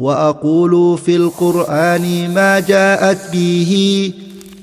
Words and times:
وأقول 0.00 0.98
في 0.98 1.16
القرآن 1.16 2.34
ما 2.34 2.60
جاءت 2.60 3.32
به 3.32 3.72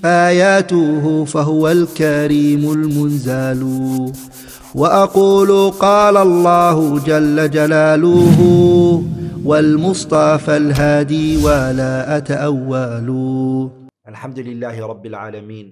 آياته 0.06 1.26
فهو 1.26 1.70
الكريم 1.70 2.72
المنزال. 2.72 3.62
وأقول 4.76 5.72
قال 5.72 6.18
الله 6.18 7.00
جل 7.00 7.52
جلاله 7.52 8.40
والمصطفى 9.46 10.58
الهادي 10.58 11.38
ولا 11.38 12.18
أتأول. 12.18 13.10
الحمد 14.08 14.40
لله 14.40 14.88
رب 14.88 15.06
العالمين. 15.06 15.68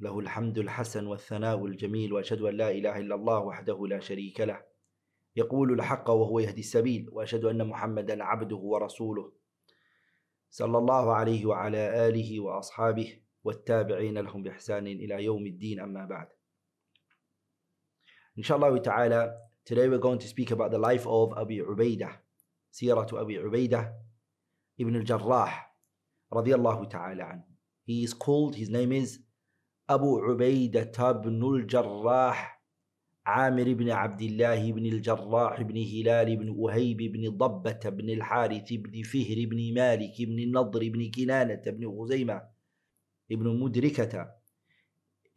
له 0.00 0.18
الحمد 0.18 0.58
الحسن 0.58 1.06
والثناء 1.06 1.66
الجميل 1.66 2.12
وأشهد 2.12 2.40
أن 2.42 2.56
لا 2.56 2.70
إله 2.70 2.98
إلا 2.98 3.14
الله 3.14 3.38
وحده 3.38 3.86
لا 3.86 4.00
شريك 4.00 4.40
له. 4.40 4.77
يقول 5.38 5.72
الحق 5.72 6.10
وهو 6.10 6.38
يهدي 6.38 6.60
السبيل 6.60 7.08
وأشهد 7.12 7.44
أن 7.44 7.68
محمدا 7.68 8.24
عبده 8.24 8.56
ورسوله. 8.56 9.32
صلى 10.50 10.78
الله 10.78 11.12
عليه 11.12 11.46
وعلى 11.46 12.08
آله 12.08 12.40
وأصحابه 12.40 13.20
والتابعين 13.44 14.18
لهم 14.18 14.42
بإحسان 14.42 14.86
إلى 14.86 15.24
يوم 15.24 15.46
الدين 15.46 15.80
أما 15.80 16.06
بعد. 16.06 16.28
إن 18.38 18.42
شاء 18.42 18.56
الله 18.56 18.78
تعالى 18.78 19.34
today 19.64 19.88
we're 19.88 19.98
going 19.98 20.18
to 20.18 20.28
speak 20.28 20.50
about 20.50 20.70
the 20.70 20.78
life 20.78 21.06
of 21.06 21.38
أبي 21.38 21.60
عبيدة 21.60 22.24
سيرة 22.70 23.08
أبي 23.12 23.38
عبيدة 23.38 23.94
ابن 24.80 24.96
الجراح 24.96 25.78
رضي 26.32 26.54
الله 26.54 26.84
تعالى 26.84 27.22
عنه. 27.22 27.44
He 27.86 28.04
is 28.04 28.14
called 28.14 28.56
his 28.56 28.68
name 28.68 28.92
is 28.92 29.20
أبو 29.90 30.18
عبيدة 30.18 31.12
بن 31.12 31.44
الجراح. 31.54 32.57
عامر 33.28 33.72
بن 33.72 33.90
عبد 33.90 34.22
الله 34.22 34.72
بن 34.72 34.86
الجراح 34.86 35.62
بن 35.62 35.76
هلال 35.76 36.36
بن 36.36 36.48
وهيب 36.48 36.96
بن 37.12 37.36
ضبة 37.36 37.82
بن 37.84 38.10
الحارث 38.10 38.72
بن 38.72 39.02
فهر 39.02 39.38
بن 39.50 39.74
مالك 39.74 40.22
بن 40.22 40.38
النضر 40.38 40.88
بن 40.88 41.10
كنانة 41.10 41.62
بن 41.66 41.98
خزيمة 41.98 42.42
بن 43.30 43.46
مدركة 43.60 44.30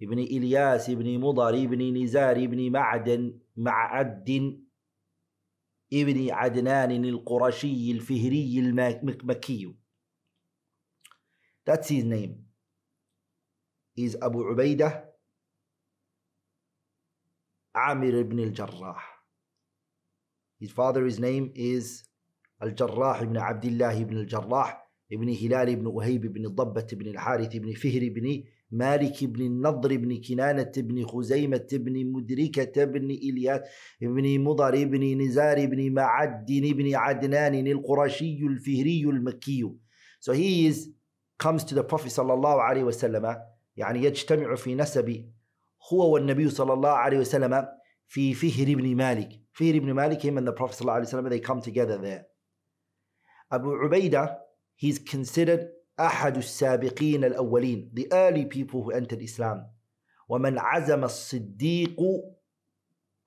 ابن 0.01 0.19
إلياس 0.19 0.89
ابن 0.89 1.19
مضر 1.19 1.53
ابن 1.53 2.03
نزار 2.03 2.35
ابن 2.35 2.71
معدن 2.71 3.39
معد 3.57 4.29
ابن 5.93 6.31
عدنان 6.31 7.05
القرشي 7.05 7.91
الفهري 7.91 8.59
المكي 8.59 9.75
That's 11.65 11.89
his 11.89 12.03
name. 12.03 12.45
Is 13.95 14.17
Abu 14.17 14.41
Ubaidah 14.49 15.10
Amir 17.75 18.15
ibn 18.15 18.39
al-Jarrah. 18.39 18.97
His 20.59 20.71
father's 20.71 21.19
name 21.19 21.51
is 21.55 22.03
Al-Jarrah 22.61 23.21
ibn 23.23 23.37
Abdullah 23.37 23.93
ibn 23.95 24.17
al-Jarrah 24.17 24.77
ibn 25.09 25.27
Hilal 25.27 25.69
ibn 25.69 25.85
Uhayb 25.85 26.25
ibn 26.25 26.43
Dabbat 26.55 26.91
ibn 26.93 27.15
al-Harith 27.15 27.55
ibn 27.55 27.73
Fihr 27.73 28.03
ibn 28.03 28.43
مالك 28.71 29.23
بن 29.23 29.41
النضر 29.41 29.97
بن 29.97 30.21
كنانة 30.21 30.71
بن 30.77 31.05
خزيمة 31.05 31.67
بن 31.73 32.11
مدركة 32.11 32.83
بن 32.83 33.11
إلياس 33.11 33.59
بن 34.01 34.39
مضر 34.43 34.85
بن 34.85 35.21
نزار 35.21 35.65
بن 35.65 35.93
معد 35.93 36.45
بن 36.51 36.95
عدنان 36.95 37.67
القرشي 37.67 38.39
الفهري 38.45 39.03
المكي 39.03 39.75
So 40.19 40.33
he 40.33 40.67
is 40.67 40.89
comes 41.37 41.63
to 41.65 41.75
the 41.75 41.83
Prophet 41.83 42.09
صلى 42.11 42.33
الله 42.33 42.61
عليه 42.61 42.83
وسلم 42.83 43.37
يعني 43.77 44.03
يجتمع 44.03 44.55
في 44.55 44.75
نسب 44.75 45.31
هو 45.93 46.13
والنبي 46.13 46.49
صلى 46.49 46.73
الله 46.73 46.89
عليه 46.89 47.17
وسلم 47.17 47.67
في 48.07 48.33
فهر 48.33 48.75
بن 48.75 48.95
مالك. 48.95 49.41
فهر 49.53 49.79
بن 49.79 49.93
مالك 49.93 50.21
him 50.21 50.37
and 50.37 50.47
the 50.47 50.53
Prophet 50.53 50.73
صلى 50.75 50.81
الله 50.81 50.93
عليه 50.93 51.07
وسلم 51.07 51.29
they 51.29 51.39
come 51.39 51.61
together 51.61 51.97
there. 51.97 52.25
Abu 53.51 53.69
Ubaidah 53.69 54.37
he's 54.75 54.99
considered 54.99 55.67
أحد 55.99 56.37
السابقين 56.37 57.23
الأولين 57.23 57.91
the 57.93 58.07
early 58.13 58.45
people 58.45 58.83
who 58.83 58.91
entered 58.91 59.21
Islam. 59.21 59.65
ومن 60.29 60.59
عزم 60.59 61.03
الصديق 61.03 61.99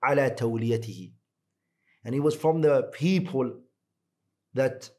على 0.03 0.29
توليته. 0.29 1.13
And 2.05 2.13
he 2.13 2.19
was 2.19 2.35
from 2.35 2.61
the 2.61 2.83
people 2.91 3.61
that 4.53 4.91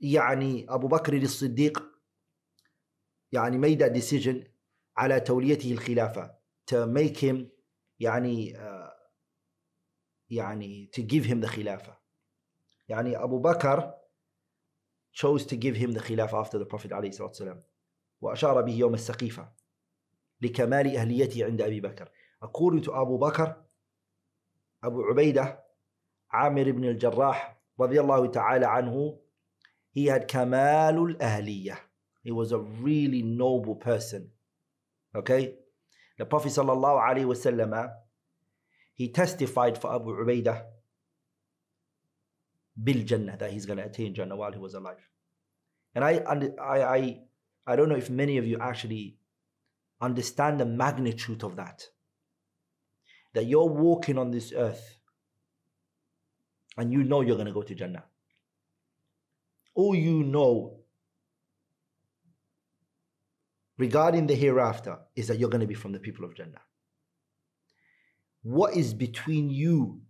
يعني 0.00 0.66
أبو 0.68 0.88
بكر 0.88 1.16
الصديق 1.16 1.82
يعني 3.32 3.58
made 3.58 3.78
that 3.78 3.92
decision 3.92 4.46
على 4.96 5.20
توليته 5.20 5.72
الخلافة. 5.72 6.41
To 6.72 6.86
make 6.86 7.18
him 7.18 7.48
يعني 8.00 8.54
uh, 8.56 8.92
يعني 10.30 10.90
to 10.96 11.02
give 11.02 11.24
him 11.24 11.40
the 11.40 11.46
خلافة 11.46 11.98
يعني 12.88 13.16
أبو 13.16 13.38
بكر 13.38 13.94
chose 15.12 15.44
to 15.46 15.56
give 15.56 15.76
him 15.76 15.92
the 15.92 16.00
khilafah 16.00 16.40
after 16.40 16.58
the 16.58 16.64
Prophet 16.64 16.92
عليه 16.92 17.08
الصلاة 17.08 17.28
والسلام 17.28 17.62
وأشار 18.20 18.62
به 18.62 18.72
يوم 18.72 18.94
السقيفة 18.94 19.52
لكمال 20.40 20.96
أهليته 20.96 21.44
عند 21.44 21.60
أبي 21.60 21.80
بكر 21.80 22.08
according 22.44 22.82
to 22.82 22.92
Abu 22.94 23.18
Bakr 23.18 23.54
Abu 24.84 25.14
Ubaidah 25.14 25.58
Amir 26.32 26.68
ibn 26.68 26.84
al-Jarrah 26.84 27.36
رضي 27.80 28.00
الله 28.00 28.26
تعالى 28.26 28.66
عنه 28.66 29.18
he 29.94 30.06
had 30.06 30.26
كمال 30.26 30.98
الأهلية 30.98 31.78
he 32.24 32.30
was 32.30 32.52
a 32.52 32.58
really 32.58 33.22
noble 33.22 33.74
person 33.74 34.30
okay 35.14 35.61
the 36.21 36.25
Prophet 36.25 36.49
صلى 36.49 36.73
الله 36.73 37.01
عليه 37.01 37.25
وسلم 37.25 37.91
he 38.93 39.09
testified 39.09 39.77
for 39.77 39.93
Abu 39.93 40.11
Ubaidah 40.11 40.63
Jannah 42.83 43.37
that 43.37 43.51
he's 43.51 43.65
going 43.65 43.77
to 43.77 43.85
attain 43.85 44.13
Jannah 44.13 44.35
while 44.35 44.51
he 44.51 44.59
was 44.59 44.73
alive. 44.73 45.07
And 45.95 46.03
I, 46.03 46.21
I, 46.27 46.95
I, 46.95 47.19
I 47.65 47.75
don't 47.75 47.89
know 47.89 47.95
if 47.95 48.09
many 48.09 48.37
of 48.37 48.45
you 48.45 48.57
actually 48.59 49.17
understand 50.01 50.59
the 50.59 50.65
magnitude 50.65 51.43
of 51.43 51.55
that. 51.55 51.85
That 53.33 53.45
you're 53.45 53.65
walking 53.67 54.17
on 54.17 54.31
this 54.31 54.53
earth 54.55 54.99
and 56.77 56.91
you 56.91 57.03
know 57.03 57.21
you're 57.21 57.35
going 57.35 57.47
to 57.47 57.53
go 57.53 57.63
to 57.63 57.75
Jannah. 57.75 58.05
All 59.75 59.95
you 59.95 60.23
know 60.23 60.79
regarding 63.78 64.26
the 64.26 64.34
hereafter 64.34 64.98
is 65.16 65.28
that 65.28 65.38
you're 65.38 65.48
going 65.48 65.60
to 65.60 65.66
be 65.66 65.74
from 65.74 65.92
the 65.92 65.98
people 65.98 66.24
of 66.24 66.34
Jannah. 66.34 66.60
What 68.42 68.76
is 68.76 68.94
between 68.94 69.50
you 69.50 70.02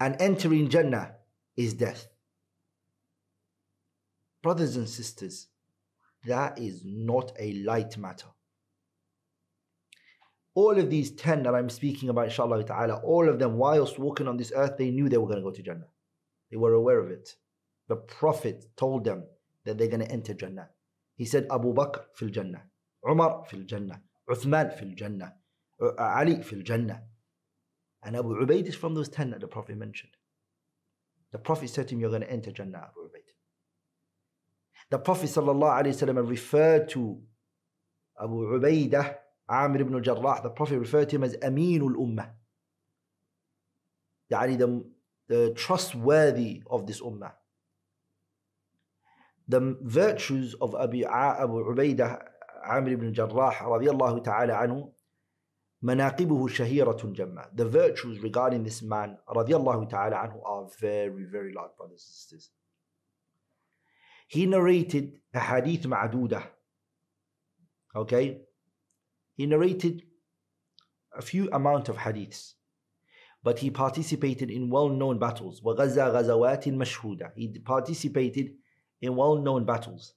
and 0.00 0.16
entering 0.20 0.68
Jannah 0.68 1.14
is 1.56 1.74
death. 1.74 2.08
Brothers 4.42 4.76
and 4.76 4.88
sisters, 4.88 5.48
that 6.26 6.58
is 6.58 6.82
not 6.84 7.32
a 7.38 7.52
light 7.64 7.96
matter. 7.96 8.26
All 10.54 10.78
of 10.78 10.90
these 10.90 11.10
10 11.12 11.42
that 11.44 11.54
I'm 11.54 11.70
speaking 11.70 12.08
about, 12.08 12.26
inshallah 12.26 12.62
ta'ala, 12.64 13.00
all 13.02 13.28
of 13.28 13.38
them, 13.38 13.56
whilst 13.56 13.98
walking 13.98 14.28
on 14.28 14.36
this 14.36 14.52
earth, 14.54 14.76
they 14.78 14.90
knew 14.90 15.08
they 15.08 15.16
were 15.16 15.26
going 15.26 15.38
to 15.38 15.42
go 15.42 15.50
to 15.50 15.62
Jannah. 15.62 15.88
They 16.50 16.56
were 16.56 16.74
aware 16.74 17.00
of 17.00 17.10
it. 17.10 17.34
The 17.88 17.96
Prophet 17.96 18.66
told 18.76 19.04
them 19.04 19.24
that 19.64 19.78
they're 19.78 19.88
going 19.88 20.04
to 20.04 20.10
enter 20.10 20.34
Jannah. 20.34 20.68
He 21.16 21.24
said 21.24 21.46
Abu 21.50 21.72
Bakr 21.74 22.04
fil 22.14 22.28
Jannah, 22.28 22.62
Umar 23.08 23.44
fil 23.48 23.62
Jannah, 23.62 24.00
Uthman 24.28 24.76
fil 24.78 24.92
Jannah, 24.94 25.34
uh, 25.80 25.92
Ali 25.98 26.42
fil 26.42 26.62
Jannah. 26.62 27.02
And 28.02 28.16
Abu 28.16 28.34
Ubaid 28.44 28.66
is 28.66 28.74
from 28.74 28.94
those 28.94 29.08
10 29.08 29.30
that 29.30 29.40
the 29.40 29.46
Prophet 29.48 29.76
mentioned. 29.76 30.12
The 31.32 31.38
Prophet 31.38 31.70
said 31.70 31.88
to 31.88 31.94
him, 31.94 32.00
You're 32.00 32.10
going 32.10 32.22
to 32.22 32.30
enter 32.30 32.52
Jannah, 32.52 32.90
Abu 32.90 33.08
Ubaid. 33.08 33.24
The 34.90 34.98
Prophet 34.98 35.30
ﷺ 35.30 36.28
referred 36.28 36.88
to 36.90 37.20
Abu 38.20 38.58
Ubaidah, 38.58 39.16
Amir 39.48 39.80
ibn 39.82 40.02
Jarrah. 40.02 40.42
The 40.42 40.50
Prophet 40.50 40.78
referred 40.78 41.08
to 41.10 41.16
him 41.16 41.24
as 41.24 41.36
Aminul 41.36 41.96
Ummah. 41.96 42.30
Yani 44.30 44.58
the, 44.58 44.84
the 45.28 45.54
trustworthy 45.54 46.62
of 46.70 46.86
this 46.86 47.00
Ummah 47.00 47.32
The 49.47 49.77
virtues 49.81 50.53
of 50.61 50.75
Abu, 50.75 51.05
Abu 51.05 51.73
Ubaidah, 51.73 52.21
Amir 52.69 52.93
ibn 52.93 53.07
al-Jarrah, 53.07 53.53
radiallahu 53.53 54.23
ta'ala 54.23 54.53
anhu, 54.53 54.91
مناقبه 55.83 56.47
شهيرة 56.47 57.15
جمة. 57.15 57.55
The 57.55 57.65
virtues 57.65 58.19
regarding 58.19 58.63
this 58.63 58.81
man, 58.81 59.17
radiallahu 59.27 59.89
ta'ala 59.89 60.15
anhu, 60.15 60.41
are 60.45 60.67
very, 60.79 61.23
very 61.23 61.53
large, 61.53 61.71
brothers 61.77 62.05
and 62.05 62.15
sisters. 62.15 62.49
He 64.27 64.45
narrated 64.45 65.19
a 65.33 65.39
hadith 65.39 65.83
ma'duda. 65.83 66.43
Okay? 67.95 68.41
He 69.35 69.45
narrated 69.45 70.03
a 71.17 71.21
few 71.21 71.49
amount 71.51 71.89
of 71.89 71.97
hadiths. 71.97 72.53
But 73.41 73.59
he 73.59 73.71
participated 73.71 74.51
in 74.51 74.69
well-known 74.69 75.17
battles. 75.17 75.61
وغزا 75.61 76.11
غزوات 76.13 76.67
مشهودة. 76.67 77.31
He 77.35 77.57
participated 77.59 78.55
in 79.04 79.16
well-known 79.16 79.64
battles. 79.64 80.14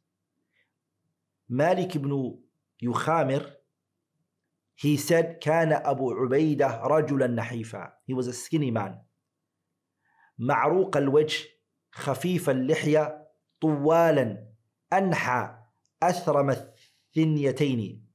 Malik 1.49 1.95
ibn 1.95 2.37
Yukhamir 2.81 3.43
he 4.75 4.95
said, 4.95 5.39
كان 5.41 5.73
أبو 5.73 6.13
عبيدة 6.13 6.81
رجلا 6.83 7.27
نحيفا. 7.27 7.93
He 8.05 8.13
was 8.13 8.27
a 8.27 8.33
skinny 8.33 8.71
man. 8.71 8.99
معروق 10.39 10.97
الوجه 10.97 11.47
خفيف 11.91 12.49
اللحية 12.49 13.27
طوالا 13.61 14.47
أنحى 14.93 15.57
أثرم 16.03 16.49
الثنيتين 16.49 18.07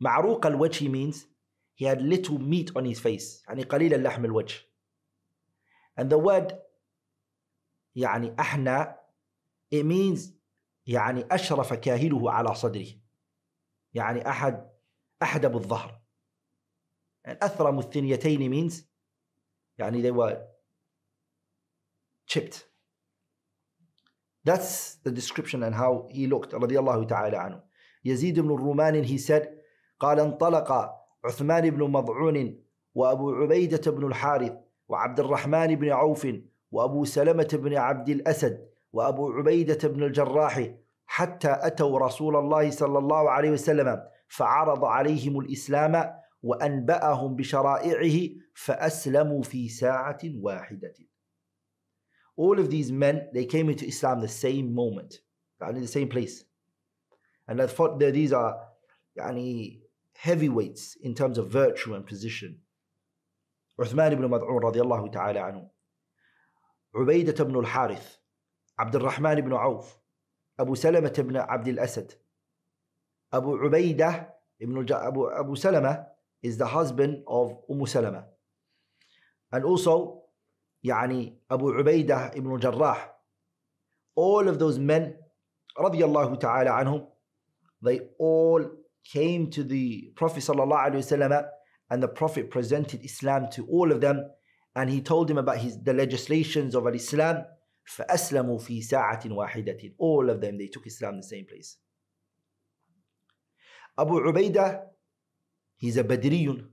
معروق 0.00 0.46
الوجه 0.46 0.88
means 0.88 1.26
he 1.74 1.84
had 1.84 2.02
little 2.02 2.38
meat 2.38 2.70
on 2.76 2.84
his 2.84 2.98
face 3.00 3.44
يعني 3.48 3.62
قليل 3.62 3.94
اللحم 3.94 4.24
الوجه 4.24 4.54
and 6.00 6.04
the 6.04 6.18
word 6.18 6.54
يعني 7.94 8.34
أحنى 8.40 9.03
it 9.80 9.86
means 9.86 10.34
يعني 10.86 11.26
أشرف 11.30 11.72
كاهله 11.72 12.30
على 12.30 12.54
صدره. 12.54 12.86
يعني 13.94 14.28
أحد 14.28 14.70
أحدب 15.22 15.56
الظهر. 15.56 16.00
and 17.28 17.36
أثرم 17.42 17.78
الثنيتين 17.78 18.50
means 18.50 18.74
يعني 19.78 20.02
they 20.02 20.10
were 20.10 20.38
chipped. 22.26 22.66
That's 24.44 24.96
the 24.96 25.10
description 25.10 25.62
and 25.62 25.74
how 25.74 26.08
he 26.10 26.26
looked 26.26 26.54
رضي 26.54 26.78
الله 26.78 27.04
تعالى 27.04 27.36
عنه. 27.36 27.62
يزيد 28.04 28.40
بن 28.40 28.54
الرومان 28.54 29.04
he 29.06 29.18
said 29.18 29.48
قال 30.00 30.20
انطلق 30.20 30.72
عثمان 31.24 31.70
بن 31.70 31.82
مضعون 31.90 32.64
وأبو 32.94 33.34
عبيدة 33.34 33.90
بن 33.90 34.06
الحارث 34.06 34.52
وعبد 34.88 35.20
الرحمن 35.20 35.74
بن 35.74 35.88
عوف 35.88 36.26
وأبو 36.70 37.04
سلمة 37.04 37.48
بن 37.52 37.76
عبد 37.76 38.08
الأسد 38.08 38.68
وأبو 38.94 39.32
عبيدة 39.32 39.88
بن 39.88 40.02
الجراح 40.02 40.70
حتى 41.06 41.56
أتوا 41.60 41.98
رسول 41.98 42.36
الله 42.36 42.70
صلى 42.70 42.98
الله 42.98 43.30
عليه 43.30 43.50
وسلم 43.50 44.02
فعرض 44.28 44.84
عليهم 44.84 45.40
الإسلام 45.40 46.14
وأنبأهم 46.42 47.36
بشرائعه 47.36 48.30
فأسلموا 48.54 49.42
في 49.42 49.68
ساعة 49.68 50.20
واحدة. 50.24 50.94
All 52.36 52.58
of 52.58 52.70
these 52.70 52.92
men 52.92 53.28
they 53.32 53.44
came 53.44 53.68
into 53.68 53.86
Islam 53.86 54.20
the 54.20 54.28
same 54.28 54.72
moment. 54.74 55.20
in 55.60 55.80
the 55.80 55.88
same 55.88 56.08
place. 56.08 56.44
And 57.48 57.60
I 57.62 57.66
thought 57.66 57.98
that 57.98 58.12
these 58.12 58.32
are 58.32 58.54
يعني 59.18 59.80
heavyweights 60.14 60.96
in 61.02 61.14
terms 61.14 61.38
of 61.38 61.48
virtue 61.50 61.94
and 61.94 62.06
position. 62.06 62.60
عثمان 63.80 64.14
بن 64.14 64.28
مدعون 64.28 64.62
رضي 64.62 64.80
الله 64.80 65.08
تعالى 65.08 65.38
عنه 65.38 65.70
عبيدة 66.94 67.44
بن 67.44 67.58
الحارث 67.58 68.23
عبد 68.79 68.95
الرحمن 68.95 69.41
بن 69.41 69.53
عوف 69.53 69.97
أبو 70.59 70.75
سلمة 70.75 71.13
بن 71.17 71.37
عبد 71.37 71.67
الأسد 71.67 72.11
أبو 73.33 73.55
عبيدة 73.55 74.35
ابن 74.61 74.77
الج... 74.77 74.91
أبو, 74.91 75.27
أبو 75.27 75.55
سلمة 75.55 76.05
is 76.41 76.57
the 76.57 76.65
husband 76.65 77.23
of 77.27 77.57
Umm 77.69 77.85
Salama 77.85 78.25
and 79.51 79.63
also 79.65 80.23
يعني 80.83 81.37
أبو 81.51 81.71
عبيدة 81.71 82.15
ابن 82.27 82.55
الجراح 82.55 83.15
all 84.15 84.47
of 84.47 84.59
those 84.59 84.77
men 84.79 85.15
رضي 85.79 86.05
الله 86.05 86.35
تعالى 86.35 86.69
عنهم 86.69 87.07
they 87.81 87.99
all 88.19 88.63
came 89.03 89.49
to 89.49 89.63
the 89.63 90.11
Prophet 90.15 90.39
sallallahu 90.43 90.91
alaihi 90.91 91.03
wasallam 91.03 91.47
and 91.89 92.03
the 92.03 92.07
Prophet 92.07 92.49
presented 92.49 93.03
Islam 93.03 93.49
to 93.51 93.65
all 93.67 93.91
of 93.91 94.01
them 94.01 94.29
and 94.75 94.89
he 94.89 95.01
told 95.01 95.27
them 95.27 95.37
about 95.37 95.57
his 95.57 95.81
the 95.83 95.93
legislations 95.93 96.75
of 96.75 96.87
Islam 96.87 97.43
فأسلموا 97.84 98.58
في 98.58 98.82
ساعة 98.82 99.22
واحدة 99.26 99.78
all 99.98 100.30
of 100.30 100.40
them 100.40 100.58
they 100.58 100.68
took 100.68 100.86
Islam 100.86 101.14
in 101.14 101.20
the 101.20 101.26
same 101.26 101.46
place 101.46 101.78
أبو 103.98 104.18
عبيدة 104.18 104.90
he's 105.76 105.96
a 105.96 106.02
بدري 106.02 106.70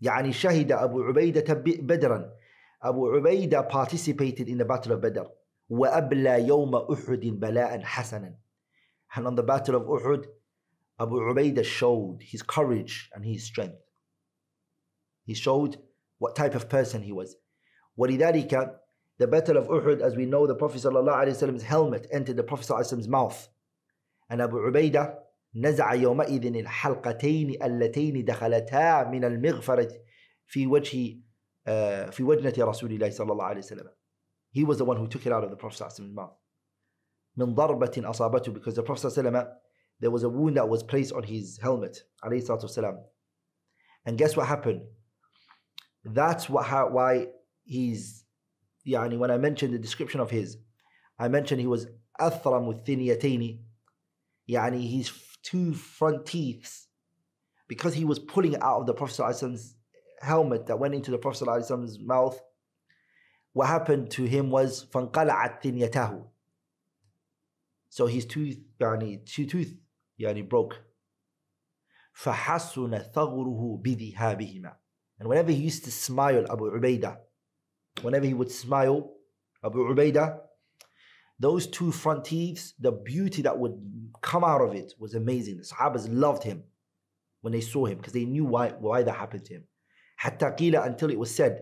يعني 0.00 0.32
شهد 0.32 0.72
أبو 0.72 1.02
عبيدة 1.02 1.54
بدرا 1.64 2.32
أبو 2.82 3.10
عبيدة 3.10 3.68
participated 3.68 4.48
in 4.48 4.58
the 4.58 4.64
battle 4.64 4.92
of 4.92 5.00
Badr 5.00 5.28
وأبلى 5.68 6.46
يوم 6.46 6.74
أحد 6.74 7.20
بلاء 7.20 7.80
حسنا 7.80 8.38
and 9.14 9.26
on 9.26 9.34
the 9.34 9.42
battle 9.42 9.76
of 9.76 9.82
Uhud 9.82 10.26
Abu 11.02 11.16
Ubaidah 11.16 11.64
showed 11.64 12.18
his 12.22 12.42
courage 12.42 13.10
and 13.14 13.24
his 13.24 13.44
strength. 13.44 13.78
He 15.24 15.34
showed 15.34 15.78
what 16.18 16.36
type 16.36 16.54
of 16.54 16.68
person 16.68 17.02
he 17.02 17.12
was. 17.12 17.36
ولذلك 17.98 18.81
the 19.17 19.27
battle 19.27 19.57
of 19.57 19.67
Uhud, 19.67 20.01
as 20.01 20.15
we 20.15 20.25
know, 20.25 20.45
the 20.45 20.55
Prophet 20.55 20.81
ﷺ's 20.81 21.63
helmet 21.63 22.07
entered 22.11 22.37
the 22.37 22.43
Prophet 22.43 22.67
ﷺ's 22.67 23.07
mouth. 23.07 23.49
And 24.29 24.41
Abu 24.41 24.57
Ubaidah 24.57 25.15
نزع 25.55 25.93
يومئذ 25.93 26.55
الحلقتين 26.55 27.63
اللتين 27.63 28.25
دخلتا 28.25 29.03
من 29.09 29.23
المغفرة 29.23 29.91
في 30.45 30.67
وجه 30.67 31.17
في 32.11 32.23
وجنة 32.23 32.53
رسول 32.57 32.91
الله 32.91 33.09
صلى 33.09 33.31
الله 33.31 33.45
عليه 33.45 33.61
وسلم. 33.61 33.89
He 34.51 34.63
was 34.63 34.77
the 34.77 34.85
one 34.85 34.97
who 34.97 35.07
took 35.07 35.25
it 35.25 35.33
out 35.33 35.43
of 35.43 35.49
the 35.49 35.55
Prophet 35.55 35.83
ﷺ's 35.83 35.99
mouth. 36.13 36.37
من 37.37 37.55
ضربة 37.55 38.03
أصابته 38.05 38.53
because 38.53 38.75
the 38.75 38.83
Prophet 38.83 39.07
ﷺ 39.07 39.47
there 39.99 40.11
was 40.11 40.23
a 40.23 40.29
wound 40.29 40.57
that 40.57 40.69
was 40.69 40.83
placed 40.83 41.11
on 41.11 41.23
his 41.23 41.57
helmet, 41.57 42.03
والسلام. 42.23 42.99
And 44.05 44.17
guess 44.17 44.37
what 44.37 44.47
happened? 44.47 44.81
That's 46.05 46.49
what 46.49 46.65
how, 46.65 46.89
why 46.89 47.27
he's 47.63 48.20
يعني 48.85 49.17
when 49.17 49.31
I 49.31 49.37
mentioned 49.37 49.73
the 49.73 49.79
description 49.79 50.19
of 50.19 50.29
his, 50.29 50.57
I 51.19 51.27
mentioned 51.27 51.59
he 51.59 51.67
was 51.67 51.87
أثرم 52.19 52.69
الثنيتين 52.69 53.63
يعني 54.49 54.89
his 54.89 55.11
two 55.43 55.73
front 55.73 56.25
teeth 56.25 56.87
because 57.67 57.93
he 57.93 58.05
was 58.05 58.19
pulling 58.19 58.53
it 58.53 58.61
out 58.61 58.81
of 58.81 58.87
the 58.87 58.93
Prophet's 58.93 59.75
helmet 60.21 60.65
that 60.65 60.79
went 60.79 60.95
into 60.95 61.11
the 61.11 61.17
Prophet's 61.17 61.71
mouth 61.99 62.41
what 63.53 63.67
happened 63.67 64.11
to 64.11 64.23
him 64.23 64.49
was 64.49 64.85
فانقلعت 64.85 65.63
ثنيته 65.63 66.25
so 67.89 68.05
his 68.05 68.25
tooth 68.25 68.57
يعني 68.79 69.25
two 69.25 69.45
tooth 69.45 69.73
يعني 70.19 70.47
broke 70.47 70.75
فحسن 72.13 72.97
ثغره 72.99 73.81
بذهابهما 73.83 74.75
and 75.19 75.27
whenever 75.27 75.51
he 75.51 75.57
used 75.57 75.83
to 75.83 75.91
smile 75.91 76.45
Abu 76.51 76.71
Ubaidah 76.71 77.17
whenever 78.01 78.25
he 78.25 78.33
would 78.33 78.51
smile 78.51 79.13
Abu 79.63 79.79
Ubaidah 79.79 80.39
those 81.39 81.67
two 81.67 81.91
front 81.91 82.25
teeth 82.25 82.73
the 82.79 82.91
beauty 82.91 83.41
that 83.43 83.57
would 83.57 83.77
come 84.21 84.43
out 84.43 84.61
of 84.61 84.73
it 84.73 84.93
was 84.99 85.13
amazing 85.15 85.57
the 85.57 85.63
Sahabas 85.63 86.07
loved 86.09 86.43
him 86.43 86.63
when 87.41 87.53
they 87.53 87.61
saw 87.61 87.85
him 87.85 87.97
because 87.97 88.13
they 88.13 88.25
knew 88.25 88.45
why, 88.45 88.69
why 88.69 89.03
that 89.03 89.15
happened 89.15 89.45
to 89.45 89.53
him 89.53 89.63
حتى 90.21 90.55
قيل 90.57 90.83
until 90.85 91.09
it 91.09 91.19
was 91.19 91.33
said 91.33 91.61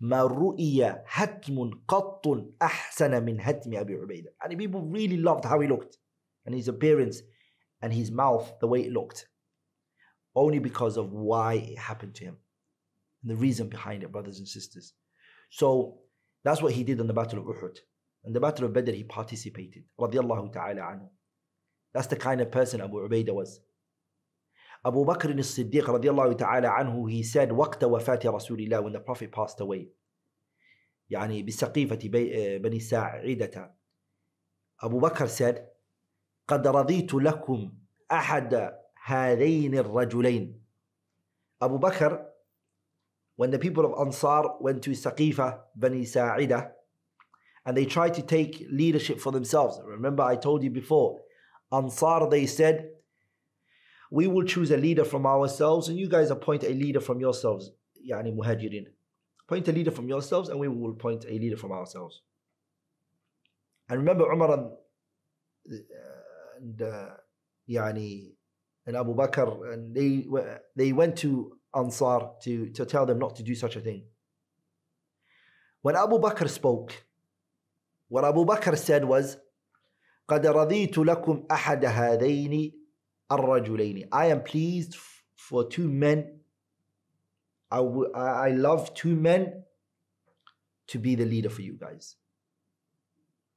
ما 0.00 0.22
رؤي 0.24 1.02
هتم 1.06 1.70
قط 1.88 2.26
أحسن 2.62 3.24
من 3.24 3.40
هتم 3.40 3.74
أبي 3.74 3.94
عبيدة 3.94 4.28
and 4.44 4.58
people 4.58 4.82
really 4.82 5.16
loved 5.16 5.44
how 5.44 5.60
he 5.60 5.68
looked 5.68 5.96
and 6.46 6.54
his 6.54 6.68
appearance 6.68 7.22
and 7.84 7.92
his 7.92 8.10
mouth 8.10 8.50
the 8.60 8.66
way 8.66 8.80
it 8.80 8.92
looked. 8.92 9.26
Only 10.34 10.58
because 10.58 10.96
of 10.96 11.12
why 11.12 11.54
it 11.54 11.78
happened 11.78 12.14
to 12.16 12.24
him. 12.24 12.36
And 13.22 13.30
the 13.30 13.36
reason 13.36 13.68
behind 13.68 14.02
it, 14.02 14.10
brothers 14.10 14.38
and 14.38 14.48
sisters. 14.48 14.94
So 15.49 15.99
that's 16.43 16.61
what 16.61 16.73
he 16.73 16.83
did 16.83 16.99
on 16.99 17.07
the 17.07 17.13
Battle 17.13 17.39
of 17.39 17.45
Uhud. 17.45 17.77
In 18.25 18.33
the 18.33 18.39
Battle 18.39 18.65
of 18.65 18.73
Badr, 18.73 18.91
he 18.91 19.03
participated. 19.03 19.83
Radiallahu 19.99 20.53
ta'ala 20.53 20.81
anhu. 20.81 21.09
That's 21.93 22.07
the 22.07 22.15
kind 22.15 22.41
of 22.41 22.51
person 22.51 22.81
Abu 22.81 23.07
Ubaidah 23.07 23.33
was. 23.33 23.59
Abu 24.85 25.03
Bakr 25.05 25.37
as-Siddiq 25.37 25.83
radiallahu 25.83 26.37
ta'ala 26.37 26.69
anhu, 26.69 27.09
he 27.11 27.23
said, 27.23 27.49
وقت 27.49 27.83
وفاة 27.83 28.19
الله, 28.23 28.83
when 28.83 28.93
the 28.93 28.99
Prophet 28.99 29.31
passed 29.31 29.59
away. 29.59 29.89
يعني 31.11 31.43
بسقيفة 31.43 31.99
بني 32.61 32.79
ساعدة. 32.79 33.71
Abu 34.83 35.01
Bakr 35.01 35.27
said, 35.27 35.65
قد 36.47 36.67
رضيت 36.67 37.13
لكم 37.13 37.73
أحد 38.11 38.73
هذين 39.03 39.75
الرجلين 39.75 40.61
Abu 41.61 41.79
Bakr 41.79 42.28
when 43.39 43.51
the 43.51 43.57
people 43.57 43.85
of 43.85 43.93
Ansar 43.97 44.57
went 44.59 44.83
to 44.83 44.89
Saqifa, 44.89 45.59
Bani 45.73 46.03
Sa'ida, 46.03 46.71
and 47.65 47.77
they 47.77 47.85
tried 47.85 48.13
to 48.15 48.21
take 48.21 48.67
leadership 48.69 49.21
for 49.21 49.31
themselves. 49.31 49.79
Remember, 49.85 50.23
I 50.23 50.35
told 50.35 50.61
you 50.61 50.69
before, 50.69 51.21
Ansar, 51.71 52.29
they 52.29 52.45
said, 52.45 52.89
we 54.11 54.27
will 54.27 54.43
choose 54.43 54.71
a 54.71 54.75
leader 54.75 55.05
from 55.05 55.25
ourselves, 55.25 55.87
and 55.87 55.97
you 55.97 56.09
guys 56.09 56.31
appoint 56.31 56.65
a 56.65 56.71
leader 56.71 56.99
from 56.99 57.21
yourselves, 57.21 57.71
yani 58.05 58.35
muhajirin. 58.35 58.87
Appoint 59.47 59.69
a 59.69 59.71
leader 59.71 59.91
from 59.91 60.09
yourselves, 60.09 60.49
and 60.49 60.59
we 60.59 60.67
will 60.67 60.91
appoint 60.91 61.23
a 61.23 61.31
leader 61.31 61.55
from 61.55 61.71
ourselves. 61.71 62.21
And 63.87 63.99
remember, 63.99 64.29
Umar 64.29 64.51
and, 64.51 64.65
uh, 65.71 65.77
and 66.57 66.81
uh, 66.81 67.05
yani, 67.69 68.31
and 68.85 68.97
Abu 68.97 69.15
Bakr, 69.15 69.73
and 69.73 69.95
they, 69.95 70.27
they 70.75 70.91
went 70.91 71.15
to 71.19 71.58
Ansar 71.74 72.30
to, 72.42 72.68
to 72.70 72.86
tell 72.86 73.06
them 73.06 73.18
not 73.18 73.36
to 73.36 73.42
do 73.42 73.54
such 73.54 73.76
a 73.76 73.80
thing. 73.80 74.04
When 75.82 75.96
Abu 75.96 76.18
Bakr 76.18 76.48
spoke, 76.48 76.92
what 78.08 78.24
Abu 78.24 78.44
Bakr 78.44 78.76
said 78.76 79.04
was, 79.04 79.36
قد 80.28 80.46
رضيت 80.46 80.98
لكم 80.98 81.46
أحد 81.50 81.84
هذين 81.84 82.72
الرجلين. 83.32 84.08
I 84.12 84.26
am 84.26 84.42
pleased 84.42 84.96
for 85.36 85.68
two 85.68 85.88
men. 85.90 86.40
I, 87.70 87.76
w- 87.78 88.12
I 88.14 88.50
love 88.50 88.94
two 88.94 89.16
men 89.16 89.64
to 90.86 90.98
be 90.98 91.14
the 91.14 91.26
leader 91.26 91.50
for 91.50 91.62
you 91.62 91.74
guys. 91.74 92.16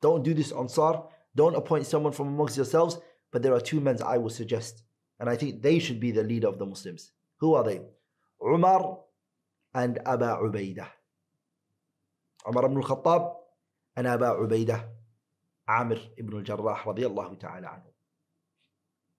don't 0.01 0.23
do 0.23 0.33
this 0.33 0.51
Ansar, 0.51 1.03
don't 1.35 1.55
appoint 1.55 1.85
someone 1.85 2.13
from 2.13 2.27
amongst 2.27 2.57
yourselves, 2.57 2.97
but 3.31 3.41
there 3.41 3.53
are 3.53 3.61
two 3.61 3.79
men 3.79 3.97
I 4.03 4.17
will 4.17 4.29
suggest. 4.29 4.83
And 5.19 5.29
I 5.29 5.35
think 5.35 5.61
they 5.61 5.79
should 5.79 5.99
be 5.99 6.11
the 6.11 6.23
leader 6.23 6.47
of 6.47 6.59
the 6.59 6.65
Muslims. 6.65 7.11
Who 7.37 7.53
are 7.53 7.63
they? 7.63 7.81
Umar 8.44 8.98
and 9.74 9.98
Aba 10.04 10.38
Ubaidah. 10.42 10.88
Umar 12.48 12.64
ibn 12.64 12.76
al-Khattab 12.78 13.34
and 13.96 14.06
Aba 14.06 14.36
Ubaidah. 14.36 14.84
Amir 15.68 15.98
ibn 16.18 16.36
al-Jarrah 16.38 16.82
radiallahu 16.84 17.38
ta'ala 17.38 17.68
anhu. 17.68 17.90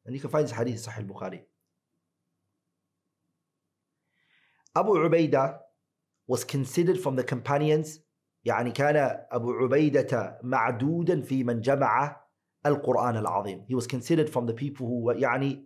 And 0.05 0.13
you 0.13 0.21
can 0.21 0.29
find 0.29 0.43
this 0.43 0.51
hadith 0.51 0.85
in 0.85 0.91
Sahih 0.91 1.07
Bukhari. 1.07 1.41
Abu 4.75 4.91
Ubaidah 4.91 5.59
was 6.27 6.43
considered 6.43 6.99
from 6.99 7.15
the 7.15 7.23
companions 7.23 7.99
يعني 8.45 8.71
كان 8.71 9.25
أبو 9.31 9.51
عبيدة 9.53 10.39
معدودا 10.43 11.21
في 11.21 11.43
من 11.43 11.61
جمع 11.61 12.21
القرآن 12.65 13.17
العظيم. 13.17 13.65
He 13.67 13.75
was 13.75 13.87
considered 13.87 14.29
from 14.29 14.45
the 14.45 14.53
people 14.53 14.85
who 14.85 15.01
were 15.03 15.15
يعني 15.15 15.63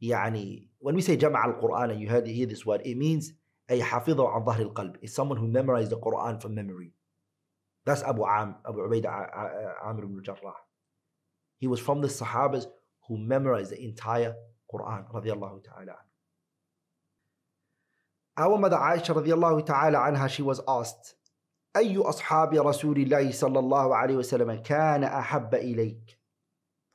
يعني 0.00 0.70
when 0.80 0.94
we 0.94 1.00
say 1.00 1.16
جمع 1.16 1.44
القرآن 1.44 1.90
and 1.90 2.00
you 2.00 2.08
heard 2.08 2.26
hear 2.26 2.46
this 2.46 2.66
word 2.66 2.80
it 2.84 2.96
means 2.96 3.32
أي 3.70 3.82
حفظه 3.82 4.28
عن 4.28 4.44
ظهر 4.44 4.62
القلب. 4.62 4.96
It's 5.02 5.14
someone 5.14 5.38
who 5.38 5.46
memorized 5.46 5.90
the 5.90 5.98
Quran 5.98 6.40
from 6.42 6.54
memory. 6.54 6.92
That's 7.84 8.02
Abu 8.02 8.24
Am, 8.24 8.56
Abu 8.66 8.78
Ubaidah 8.80 9.84
Amir 9.84 10.04
ibn 10.04 10.22
Jarrah. 10.22 10.54
He 11.58 11.66
was 11.66 11.80
from 11.80 12.00
the 12.00 12.08
Sahabas 12.08 12.66
who 13.08 13.16
memorized 13.18 13.70
the 13.70 13.82
entire 13.82 14.34
Quran 14.72 15.10
رضي 15.12 15.32
الله 15.32 15.62
تعالى 15.62 15.90
عنه. 15.90 16.08
Our 18.38 18.58
mother 18.58 18.76
Aisha 18.76 19.14
رضي 19.14 19.32
الله 19.32 19.60
تعالى 19.64 19.98
عنها 19.98 20.28
she 20.28 20.42
was 20.42 20.60
asked 20.68 21.16
أي 21.76 21.96
أصحاب 21.96 22.54
رسول 22.54 22.96
الله 22.98 23.32
صلى 23.32 23.58
الله 23.58 23.96
عليه 23.96 24.16
وسلم 24.16 24.54
كان 24.54 25.04
أحب 25.04 25.54
إليك 25.54 26.20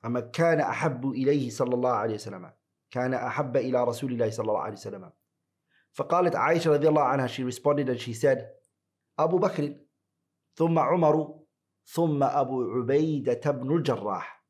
أما 0.05 0.19
كان 0.19 0.59
أحب 0.59 1.05
إليه 1.05 1.49
صلى 1.49 1.75
الله 1.75 1.91
عليه 1.91 2.15
وسلم 2.15 2.51
كان 2.92 3.14
أحب 3.14 3.56
إلى 3.56 3.84
رسول 3.84 4.12
الله 4.12 4.30
صلى 4.30 4.48
الله 4.48 4.60
عليه 4.60 4.72
وسلم 4.72 5.12
فقالت 5.92 6.36
عائشة 6.36 6.72
رضي 6.72 6.88
الله 6.88 7.02
عنها 7.02 7.26
she 7.26 7.42
responded 7.42 7.88
and 7.88 7.98
she 8.00 8.12
said 8.12 8.46
أبو 9.18 9.38
بكر 9.38 9.74
ثم 10.54 10.78
عمر 10.78 11.40
ثم 11.84 12.22
أبو 12.22 12.62
عبيدة 12.70 13.50
بن 13.50 13.76
الجراح 13.76 14.42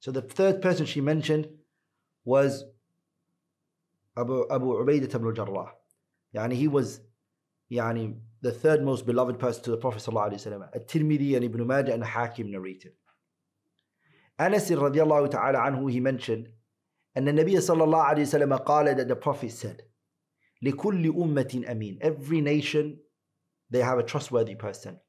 So 0.00 0.10
the 0.10 0.22
third 0.22 0.60
person 0.60 0.84
she 0.84 1.00
mentioned 1.00 1.48
was 2.24 2.64
Abu, 4.16 4.46
Abu 4.50 4.66
Ubaidah 4.84 5.14
ibn 5.14 5.26
al-Jarrah. 5.28 5.72
يعني 6.34 6.56
he 6.56 6.68
was 6.68 7.00
يعني 7.70 8.20
the 8.40 8.50
third 8.50 8.82
most 8.82 9.06
beloved 9.06 9.38
person 9.38 9.62
to 9.62 9.70
the 9.70 9.76
Prophet 9.76 10.00
صلى 10.00 10.08
الله 10.08 10.22
عليه 10.22 10.34
وسلم. 10.34 10.68
At-Tirmidhi 10.74 11.36
and 11.36 11.44
Ibn 11.44 11.66
Majah 11.66 11.94
and 11.94 12.04
Hakim 12.04 12.50
narrated. 12.50 12.94
Anas 14.40 14.70
رضي 14.70 15.02
الله 15.02 15.26
تعالى 15.28 15.58
عنه 15.58 15.90
he 15.90 16.00
mentioned 16.00 16.48
أن 17.17 17.27
النبي 17.27 17.61
صلى 17.61 17.83
الله 17.83 18.01
عليه 18.01 18.21
وسلم 18.21 18.53
قال 18.55 18.95
that 18.95 19.07
the 19.07 19.15
Prophet 19.15 19.51
said 19.51 19.81
لكل 20.61 21.07
أمة 21.07 21.63
أمين 21.71 21.99
Every 22.01 22.41
nation 22.41 22.97
they 23.69 23.79
have 23.81 23.99
a 23.99 24.03
trustworthy 24.03 24.55
person. 24.55 24.99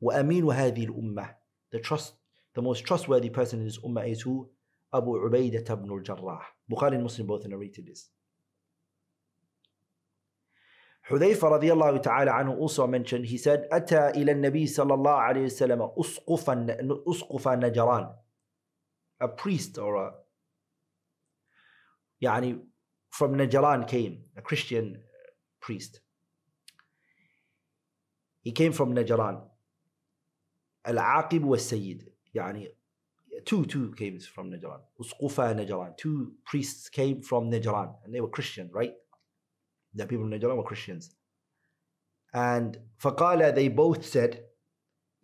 وأمين 0.00 0.44
هذه 0.44 0.86
الأمة 0.86 1.34
The 1.72 1.80
trust 1.80 2.14
the 2.54 2.62
most 2.62 2.84
trustworthy 2.84 3.30
person 3.30 3.60
in 3.60 3.66
this 3.66 3.78
ummah 3.78 4.10
is 4.10 4.22
who? 4.22 4.48
Abu 4.92 5.12
Ubaidah 5.12 5.70
ibn 5.70 5.90
al-Jarrah. 5.90 6.42
Bukhari 6.70 6.94
and 6.94 7.04
Muslim 7.04 7.26
both 7.26 7.46
narrated 7.46 7.86
this. 7.86 8.08
Hudayfa 11.08 11.60
radiallahu 11.60 12.02
ta'ala 12.02 12.32
anhu 12.32 12.58
also 12.58 12.86
mentioned, 12.86 13.26
he 13.26 13.38
said, 13.38 13.68
أتى 13.72 14.10
إلى 14.16 14.32
النبي 14.32 14.66
صلى 14.66 14.94
الله 14.94 15.10
عليه 15.10 15.44
وسلم 15.44 15.92
أسقف 15.98 16.50
أسقف 17.08 17.48
نجران. 17.48 18.14
A 19.20 19.28
priest 19.28 19.78
or 19.78 19.96
a 19.96 20.12
يعني 22.22 22.60
from 23.10 23.34
Najran 23.34 23.88
came, 23.88 24.24
a 24.36 24.42
Christian 24.42 25.02
priest. 25.60 26.00
He 28.42 28.52
came 28.52 28.72
from 28.72 28.94
Najran. 28.94 29.42
العاقب 30.86 31.44
والسيد 31.44 32.12
يعني 32.34 32.68
two 33.44 33.64
two 33.64 33.92
came 33.96 34.18
from 34.18 34.50
Najran. 34.50 34.80
Usqufa 35.00 35.54
Najran. 35.54 35.96
Two 35.96 36.32
priests 36.44 36.88
came 36.88 37.22
from 37.22 37.50
Najran 37.50 37.94
and 38.04 38.14
they 38.14 38.20
were 38.20 38.28
Christian, 38.28 38.70
right? 38.72 38.94
The 39.94 40.06
people 40.06 40.24
of 40.26 40.30
Najran 40.30 40.56
were 40.56 40.62
Christians. 40.62 41.14
And 42.32 42.78
فقال 42.98 43.54
they 43.54 43.68
both 43.68 44.04
said 44.04 44.44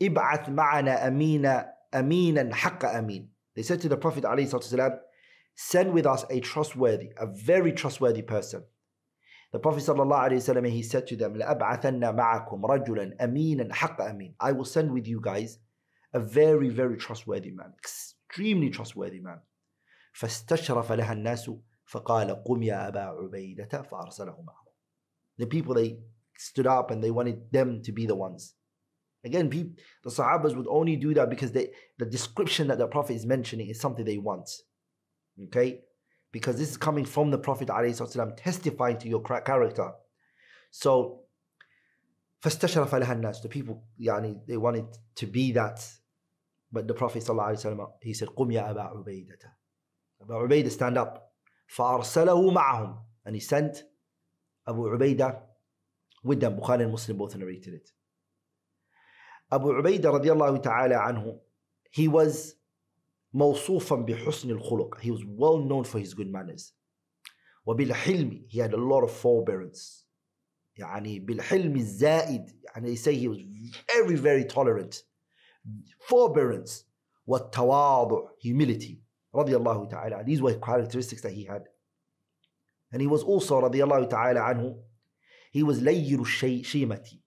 ابعث 0.03 0.49
معنا 0.49 1.07
أمينا 1.09 1.73
أمينا 1.95 2.55
حق 2.55 2.85
أمين. 2.85 3.29
They 3.55 3.63
said 3.63 3.81
to 3.81 3.89
the 3.89 3.97
Prophet 3.97 4.25
عليه 4.25 4.45
الصلاة 4.45 4.61
والسلام, 4.61 5.01
send 5.55 5.93
with 5.93 6.07
us 6.07 6.25
a 6.31 6.41
trustworthy, 6.41 7.13
a 7.19 7.27
very 7.27 7.73
trustworthy 7.73 8.23
person. 8.23 8.65
The 9.53 9.59
Prophet 9.59 9.85
ﷺ, 9.85 10.69
he 10.69 10.83
said 10.83 11.07
to 11.07 11.17
them, 11.17 11.35
لَأَبْعَثَنَّ 11.35 12.01
مَعَكُمْ 12.01 12.63
رَجُلًا 12.63 13.17
أَمِينًا 13.21 13.73
حَقَّ 13.73 14.01
أَمِينًا 14.01 14.35
I 14.41 14.53
will 14.53 14.65
send 14.65 14.93
with 14.93 15.07
you 15.07 15.21
guys 15.21 15.59
a 16.13 16.21
very, 16.21 16.69
very 16.69 16.97
trustworthy 16.97 17.53
man, 17.53 17.73
extremely 17.79 18.71
trustworthy 18.71 19.21
man. 19.21 19.41
فاستشرف 20.13 20.93
لها 20.93 21.13
الناس 21.13 21.51
فقال 21.87 22.45
قم 22.45 22.63
يا 22.63 22.89
أبا 22.89 23.01
عبيدة 23.01 23.83
فأرسله 23.83 24.43
معه. 24.43 24.67
The 25.39 25.47
people, 25.47 25.75
they 25.75 25.99
stood 26.37 26.67
up 26.67 26.91
and 26.91 27.03
they 27.03 27.11
wanted 27.11 27.53
them 27.53 27.83
to 27.83 27.93
be 27.93 28.07
the 28.07 28.17
ones. 28.17 28.55
Again, 29.25 29.51
people, 29.51 29.73
the 30.05 30.11
Sahabas 30.11 30.57
would 30.57 30.67
only 30.69 30.97
do 30.97 31.15
that 31.15 31.31
because 31.31 31.53
they, 31.53 31.71
the 31.99 32.07
description 32.07 32.69
that 32.69 32.79
the 32.79 32.87
Prophet 32.87 33.15
is 33.15 33.27
mentioning 33.27 33.69
is 33.69 33.81
something 33.81 34.05
they 34.05 34.19
want. 34.19 34.49
Okay? 35.45 35.81
Because 36.33 36.59
this 36.59 36.71
is 36.71 36.77
coming 36.77 37.05
from 37.05 37.31
the 37.31 37.39
Prophet 37.39 37.69
ﷺ 37.69 38.37
testifying 38.37 38.99
to 38.99 39.09
your 39.09 39.23
character. 39.23 39.93
So, 40.71 41.23
فاستشرف 42.43 42.95
لها 42.95 43.13
الناس. 43.13 43.43
The 43.43 43.49
people, 43.49 43.85
يعني, 44.01 44.47
they 44.47 44.57
wanted 44.57 44.87
to 45.17 45.27
be 45.27 45.53
that. 45.53 45.85
But 46.73 46.89
the 46.89 46.95
Prophet 46.95 47.23
ﷺ, 47.23 47.93
he 48.03 48.13
said, 48.13 48.29
قم 48.29 48.51
يا 48.51 48.71
أبا 48.71 49.05
عبيدة. 49.05 49.39
Abu 50.23 50.33
Ubaidah 50.33 50.71
stand 50.71 50.99
up. 50.99 51.33
فأرسله 51.75 52.53
معهم. 52.53 52.99
And 53.25 53.35
he 53.35 53.41
sent 53.41 53.85
Abu 54.67 54.83
Ubaidah 54.83 55.41
with 56.23 56.41
them. 56.41 56.59
Bukhari 56.59 56.83
and 56.83 56.93
Muslim 56.93 57.17
both 57.17 57.37
narrated 57.37 57.75
it. 57.75 57.91
Abu 59.51 59.69
Ubaidah 59.69 60.21
radiallahu 60.21 60.63
ta'ala 60.63 60.97
anhu, 60.97 61.39
he 61.91 62.09
was 62.09 62.55
موصوفا 63.33 63.97
بحسن 63.97 64.51
الخلق. 64.51 65.01
He 65.01 65.11
was 65.11 65.25
well 65.25 65.59
known 65.59 65.85
for 65.85 65.99
his 65.99 66.15
good 66.15 66.29
manners. 66.29 66.73
وبالحلم 67.67 68.47
he 68.49 68.59
had 68.59 68.73
a 68.73 68.77
lot 68.77 69.05
of 69.05 69.11
forbearance. 69.11 70.07
يعني 70.79 71.21
بالحلم 71.21 71.77
الزائد 71.77 72.51
يعني 72.65 72.89
they 72.89 72.97
say 72.97 73.15
he 73.15 73.29
was 73.29 73.39
very 73.93 74.17
very 74.17 74.45
tolerant. 74.45 75.05
Forbearance 76.09 76.85
والتواضع 77.27 78.29
humility 78.41 79.03
رضي 79.35 79.57
الله 79.57 79.89
تعالى 79.89 80.25
These 80.25 80.43
were 80.43 80.55
characteristics 80.55 81.23
that 81.23 81.33
he 81.33 81.45
had. 81.45 81.69
And 82.93 83.03
he 83.03 83.07
was 83.07 83.23
also 83.23 83.61
رضي 83.61 83.85
الله 83.85 84.09
تعالى 84.09 84.41
عنه 84.41 84.83
he 85.53 85.63
was 85.63 85.81
لير 85.81 86.23
الشيمة 86.23 87.19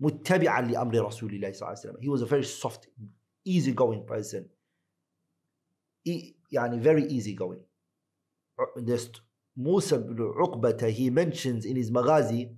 متبعا 0.00 0.60
لأمر 0.60 1.06
رسول 1.06 1.34
الله 1.34 1.52
صلى 1.52 1.68
الله 1.68 1.78
عليه 1.78 1.90
وسلم. 1.90 2.00
He 2.00 2.08
was 2.08 2.22
a 2.22 2.26
very 2.26 2.44
soft, 2.44 2.88
easygoing 3.44 4.06
person. 4.06 4.48
يعني 6.51 6.83
very 6.83 7.03
easygoing. 7.09 7.63
There's 8.77 9.09
Musa 9.57 9.95
ibn 9.95 10.17
Uqbata, 10.17 10.89
he 10.89 11.09
mentions 11.09 11.65
in 11.65 11.75
his 11.75 11.91
Maghazi, 11.91 12.55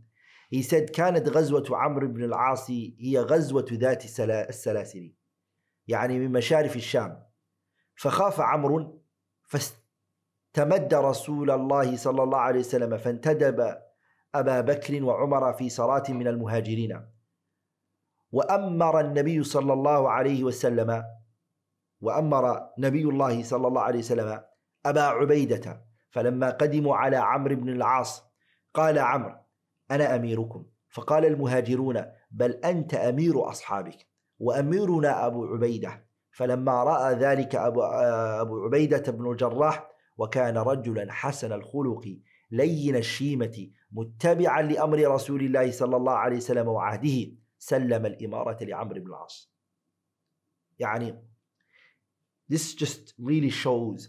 he 0.50 0.62
said 0.64 0.92
كانت 0.92 1.30
غزوة 1.30 1.66
عمرو 1.72 2.08
بن 2.08 2.24
العاص 2.24 2.70
هي 2.70 3.20
غزوة 3.20 3.68
ذات 3.72 4.06
السلاسل 4.06 5.14
يعني 5.88 6.20
من 6.20 6.32
مشارف 6.32 6.76
الشام. 6.76 7.24
فخاف 7.96 8.40
عمرو 8.40 9.04
فاستمد 9.44 10.94
رسول 10.94 11.52
الله 11.52 11.98
صلى 11.98 12.24
الله 12.24 12.38
عليه 12.38 12.60
وسلم 12.60 12.98
فانتدب 12.98 13.78
أبا 14.36 14.62
بكر 14.62 15.04
وعمر 15.04 15.54
في 15.54 15.70
صلاة 15.70 16.04
من 16.10 16.28
المهاجرين. 16.28 17.02
وأمر 18.32 19.00
النبي 19.00 19.44
صلى 19.44 19.74
الله 19.74 20.10
عليه 20.10 20.44
وسلم 20.44 21.04
وأمر 22.02 22.70
نبي 22.78 23.04
الله 23.04 23.44
صلى 23.44 23.68
الله 23.68 23.82
عليه 23.82 24.00
وسلم 24.00 24.42
أبا 24.86 25.02
عبيدة 25.02 25.86
فلما 26.10 26.50
قدموا 26.50 26.96
على 26.96 27.18
عمرو 27.18 27.56
بن 27.56 27.70
العاص 27.70 28.24
قال 28.74 29.00
عمرو 29.00 29.36
أنا 29.92 30.16
أميركم 30.16 30.66
فقال 30.90 31.26
المهاجرون 31.26 32.06
بل 32.32 32.52
أنت 32.52 32.94
أمير 32.94 33.50
أصحابك 33.50 34.08
وأميرنا 34.40 35.26
أبو 35.26 35.46
عبيدة 35.46 36.08
فلما 36.32 36.84
رأى 36.84 37.16
ذلك 37.16 37.56
أبو, 37.56 37.82
أبو 38.42 38.64
عبيدة 38.66 39.12
بن 39.12 39.32
الجراح 39.32 39.88
وكان 40.18 40.58
رجلا 40.58 41.12
حسن 41.12 41.54
الخلق 41.54 42.18
لين 42.52 42.96
الشيمة 42.96 43.70
متبعا 43.92 44.62
لأمر 44.62 45.14
رسول 45.14 45.42
الله 45.42 45.72
صلى 45.72 45.98
الله 45.98 46.14
عليه 46.14 46.38
وسلم 46.38 46.68
وعهده 46.68 47.32
سلم 47.58 48.06
الإمارة 48.06 48.64
لعمرو 48.64 49.00
بن 49.00 49.08
العاص 49.08 49.54
يعني 50.80 51.28
this 52.49 52.75
just 52.75 53.15
really 53.19 53.51
shows 53.51 54.09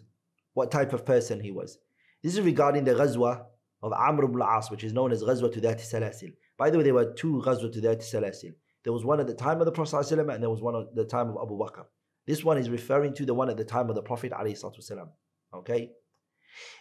what 0.53 0.71
type 0.71 0.93
of 0.93 1.05
person 1.05 1.39
he 1.39 1.51
was. 1.51 1.77
This 2.21 2.33
is 2.35 2.41
regarding 2.41 2.83
the 2.83 2.93
Ghazwa 2.93 3.45
of 3.81 3.93
Amr 3.93 4.25
ibn 4.25 4.41
al-As, 4.41 4.69
which 4.71 4.83
is 4.83 4.93
known 4.93 5.12
as 5.12 5.23
Ghazwa 5.23 5.51
to 5.53 5.62
Dhat 5.62 5.79
Salasil. 5.81 6.33
By 6.57 6.69
the 6.69 6.77
way, 6.77 6.83
there 6.83 6.93
were 6.93 7.13
two 7.13 7.41
Ghazwa 7.45 7.71
to 7.73 7.81
Dhat 7.81 8.00
Salasil. 8.00 8.53
There 8.83 8.93
was 8.93 9.05
one 9.05 9.19
at 9.19 9.27
the 9.27 9.33
time 9.33 9.59
of 9.59 9.65
the 9.65 9.71
Prophet 9.71 9.95
ﷺ 9.95 10.33
and 10.33 10.43
there 10.43 10.50
was 10.50 10.62
one 10.62 10.75
at 10.75 10.93
the 10.93 11.05
time 11.05 11.29
of 11.29 11.38
Abu 11.41 11.57
Bakr. 11.57 11.85
This 12.27 12.43
one 12.43 12.57
is 12.57 12.69
referring 12.69 13.13
to 13.15 13.25
the 13.25 13.33
one 13.33 13.50
at 13.50 13.57
the 13.57 13.63
time 13.63 13.89
of 13.89 13.95
the 13.95 14.01
Prophet 14.01 14.31
ﷺ. 14.33 15.07
Okay? 15.53 15.91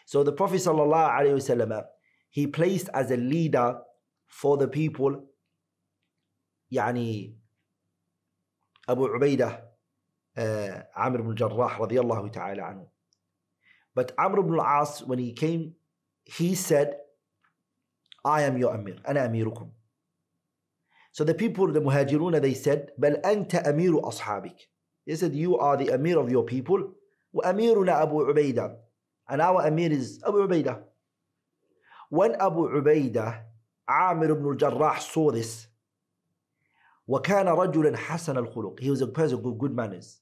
So 0.07 0.23
the 0.25 0.33
Prophet 0.33 0.57
ﷺ, 0.57 1.85
he 2.31 2.47
placed 2.47 2.88
as 2.92 3.11
a 3.11 3.16
leader 3.16 3.78
for 4.26 4.57
the 4.57 4.66
people 4.69 5.28
يعني 6.73 7.35
Abu 8.88 9.09
Ubaidah 9.09 9.52
uh, 9.52 9.61
Amr 10.38 11.20
ibn 11.20 11.36
Jarrah 11.36 11.77
radiallahu 11.79 12.32
ta'ala 12.32 12.62
anhu. 12.62 12.88
But 13.96 14.12
Amr 14.17 14.39
ibn 14.39 14.60
al-As, 14.60 15.01
when 15.03 15.17
he 15.20 15.34
came, 15.34 15.74
he 16.25 16.53
said, 16.53 16.98
I 18.24 18.44
am 18.44 18.58
your 18.58 18.75
Amir, 18.75 18.98
أنا 19.08 19.25
أميركم. 19.27 19.70
So 21.12 21.24
the 21.24 21.34
people, 21.34 21.72
the 21.72 21.82
Muhajirun, 21.82 22.39
they 22.41 22.53
said, 22.53 22.91
بل 23.00 23.22
أنت 23.24 23.56
أمير 23.56 24.01
أصحابك. 24.01 24.58
They 25.08 25.15
said, 25.15 25.34
you 25.34 25.58
are 25.58 25.75
the 25.77 25.89
Amir 25.89 26.20
of 26.20 26.29
your 26.29 26.44
people. 26.44 26.94
وأميرنا 27.34 28.03
أبو 28.03 28.32
عبيدة. 28.32 28.77
And 29.29 29.41
our 29.41 29.65
Amir 29.65 29.91
is 29.91 30.22
Abu 30.27 30.48
Ubaidah. 30.48 30.84
When 32.10 32.36
Abu 32.36 32.70
Ubaidah, 32.70 33.41
Amir 33.89 34.32
ibn 34.32 34.46
al-Jarrah 34.46 35.00
saw 35.00 35.32
this, 35.32 35.67
وكان 37.10 37.48
رجلا 37.48 37.96
حسن 37.96 38.38
الخلق. 38.38 38.79
He 38.79 38.89
was 38.91 39.01
a 39.01 39.08
person 39.08 39.41
with 39.41 39.58
good 39.58 39.74
manners. 39.74 40.20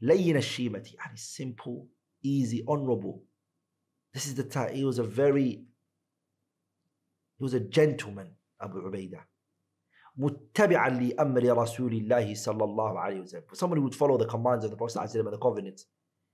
لين 0.00 0.36
الشيمة 0.36 0.94
يعني 0.94 1.18
simple, 1.18 1.86
easy, 2.22 2.64
honorable. 2.66 3.22
This 4.12 4.26
is 4.26 4.34
the 4.34 4.44
time. 4.44 4.74
He 4.74 4.84
was 4.84 4.98
a 4.98 5.04
very, 5.04 5.64
he 7.38 7.42
was 7.42 7.54
a 7.54 7.60
gentleman, 7.60 8.28
Abu 8.60 8.82
Ubaidah. 8.82 9.22
متبعا 10.18 10.90
لأمر 10.90 11.42
رسول 11.42 11.92
الله 11.92 12.34
صلى 12.34 12.64
الله 12.64 12.98
عليه 12.98 13.20
وسلم. 13.22 13.54
Someone 13.54 13.78
who 13.78 13.84
would 13.84 13.94
follow 13.94 14.18
the 14.18 14.26
commands 14.26 14.64
of 14.64 14.70
the 14.70 14.76
Prophet 14.76 14.98
ﷺ 14.98 15.20
and 15.20 15.32
the 15.32 15.38
covenants. 15.38 15.86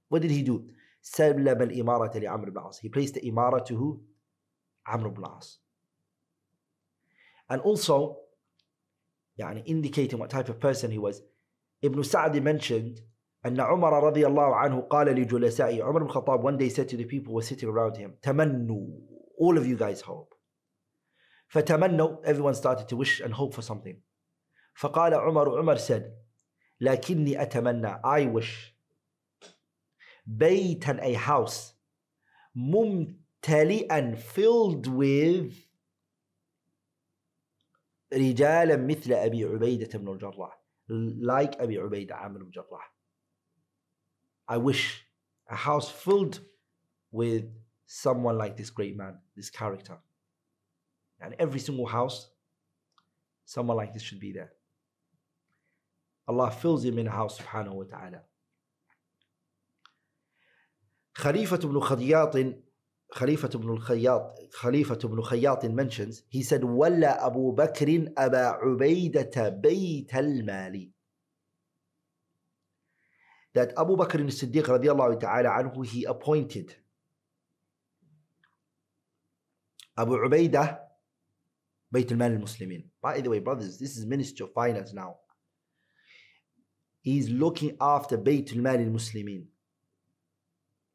What 0.08 0.22
did 0.22 0.30
he 0.30 0.42
do? 0.42 0.68
سلم 1.02 1.62
الإمارة 1.62 2.18
لعمر 2.18 2.50
بن 2.50 2.56
العاص. 2.56 2.80
He 2.80 2.88
placed 2.88 3.14
the 3.14 3.20
imara 3.20 3.64
to 3.66 3.76
who? 3.76 4.00
Amr 4.86 5.08
ibn 5.08 5.24
al-As. 5.24 5.58
And 7.48 7.60
also, 7.62 8.16
يعني 9.38 9.62
indicating 9.66 10.18
what 10.18 10.30
type 10.30 10.48
of 10.48 10.58
person 10.58 10.90
he 10.90 10.98
was, 10.98 11.22
Ibn 11.82 12.02
Sa'd 12.02 12.42
mentioned 12.42 13.00
أن 13.45 13.59
عمر 13.59 14.03
رضي 14.03 14.27
الله 14.27 14.55
عنه 14.55 14.81
قال 14.81 15.07
لجلسائه 15.07 15.83
Umar 15.83 16.01
ibn 16.01 16.07
Khattab 16.07 16.41
one 16.41 16.57
day 16.57 16.69
said 16.69 16.87
to 16.89 16.97
the 16.97 17.05
people 17.05 17.31
who 17.31 17.35
were 17.35 17.41
sitting 17.41 17.69
around 17.69 17.97
him 17.97 18.17
تمنوا 18.21 18.87
all 19.39 19.57
of 19.57 19.67
you 19.67 19.75
guys 19.75 20.01
hope 20.01 20.33
فتمنوا 21.47 22.25
everyone 22.25 22.53
started 22.53 22.87
to 22.87 22.95
wish 22.95 23.19
and 23.19 23.33
hope 23.33 23.53
for 23.53 23.61
something 23.61 24.01
فقال 24.75 25.13
عمر 25.13 25.59
عمر 25.59 25.77
said 25.77 26.03
لكني 26.81 27.41
أتمنى 27.41 28.01
I 28.03 28.25
wish 28.25 28.73
بيتا 30.25 30.99
a 31.01 31.13
house 31.13 31.73
ممتلئا 32.55 34.15
filled 34.15 34.87
with 34.87 35.53
رجالا 38.13 38.75
مثل 38.77 39.13
أبي 39.13 39.45
عبيدة 39.45 39.99
بن 39.99 40.07
الجراح 40.13 40.63
like 41.21 41.61
أبي 41.61 41.77
عبيدة 41.77 42.15
عامر 42.15 42.39
بن 42.39 42.45
الجراح 42.45 42.93
I 44.47 44.57
wish 44.57 45.03
a 45.49 45.55
house 45.55 45.89
filled 45.89 46.39
with 47.11 47.45
someone 47.85 48.37
like 48.37 48.57
this 48.57 48.69
great 48.69 48.97
man, 48.97 49.17
this 49.35 49.49
character. 49.49 49.97
And 51.21 51.35
every 51.39 51.59
single 51.59 51.85
house, 51.85 52.29
someone 53.45 53.77
like 53.77 53.93
this 53.93 54.01
should 54.01 54.19
be 54.19 54.31
there. 54.31 54.51
Allah 56.27 56.51
fills 56.51 56.83
him 56.83 56.97
in 56.99 57.07
a 57.07 57.11
house, 57.11 57.39
subhanahu 57.39 57.73
wa 57.73 57.83
ta'ala. 57.83 58.21
Khalifa 61.15 61.55
ibn 61.55 61.79
Khayyat, 61.79 62.55
Khalifa 63.13 63.47
ibn 63.53 63.69
al-Khayyat, 63.69 64.51
Khalifa 64.59 64.93
ibn 64.95 65.21
Khayyat 65.21 65.71
mentions, 65.71 66.23
he 66.29 66.41
said, 66.41 66.63
Walla 66.63 67.19
Abu 67.23 67.55
Bakr 67.55 68.07
Aba 68.17 68.57
Ubaidata 68.65 69.61
Bayt 69.61 70.13
al-Mali 70.13 70.91
that 73.53 73.73
Abu 73.77 73.95
Bakr 73.95 74.15
and 74.15 74.29
Siddiq 74.29 74.63
radiallahu 74.63 75.19
ta'ala 75.19 75.49
anhu, 75.49 75.85
he 75.85 76.05
appointed 76.05 76.75
Abu 79.97 80.17
Ubaidah 80.17 80.79
Bayt 81.93 82.11
al-Mal 82.11 82.31
al-Muslimin. 82.31 82.83
By 83.01 83.21
the 83.21 83.29
way, 83.29 83.39
brothers, 83.39 83.77
this 83.77 83.97
is 83.97 84.05
Minister 84.05 84.45
of 84.45 84.53
Finance 84.53 84.93
now. 84.93 85.17
He's 87.01 87.29
looking 87.29 87.77
after 87.79 88.17
Bayt 88.17 88.55
al-Mal 88.55 88.77
al-Muslimin. 88.77 89.45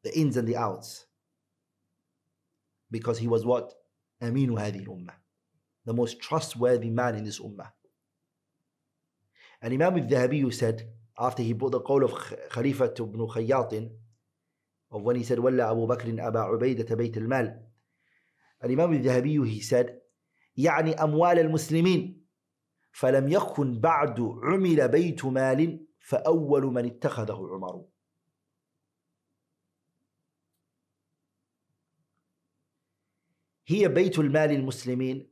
The 0.03 0.19
ins 0.19 0.35
and 0.35 0.47
the 0.47 0.57
outs. 0.57 1.05
Because 2.91 3.17
he 3.17 3.27
was 3.27 3.45
what? 3.45 3.73
Aminu 4.21 4.51
hadhi 4.51 4.85
ummah. 4.85 5.13
The 5.85 5.93
most 5.93 6.19
trustworthy 6.19 6.89
man 6.89 7.15
in 7.15 7.23
this 7.23 7.39
ummah. 7.39 7.71
And 9.61 9.73
Imam 9.73 9.95
al-Dhahabi 9.97 10.53
said, 10.53 10.89
after 11.19 11.43
he 11.43 11.53
brought 11.53 11.71
the 11.71 11.81
call 11.81 12.03
of 12.03 12.13
Khalifa 12.49 12.85
ibn 12.97 13.27
Khayyat 13.27 13.91
of 14.91 15.03
when 15.03 15.17
he 15.17 15.23
said 15.23 15.39
ولا 15.39 15.71
أبو 15.71 15.85
بكر 15.85 16.27
أبا 16.27 16.39
عبيدة 16.39 16.95
بيت 16.95 17.17
المال. 17.17 17.67
الإمام 18.63 18.93
الذهبي 18.93 19.59
he 19.59 19.61
said 19.61 19.89
يعني 20.57 20.93
أموال 20.93 21.39
المسلمين؟ 21.39 22.25
فلم 22.91 23.27
يكن 23.29 23.79
بعد 23.79 24.19
عمل 24.43 24.87
بيت 24.87 25.25
مال 25.25 25.85
فأول 25.99 26.63
من 26.63 26.85
اتخذه 26.85 27.49
عمر. 27.51 27.85
هي 33.67 33.87
بيت 33.87 34.19
المال 34.19 34.51
المسلمين 34.51 35.31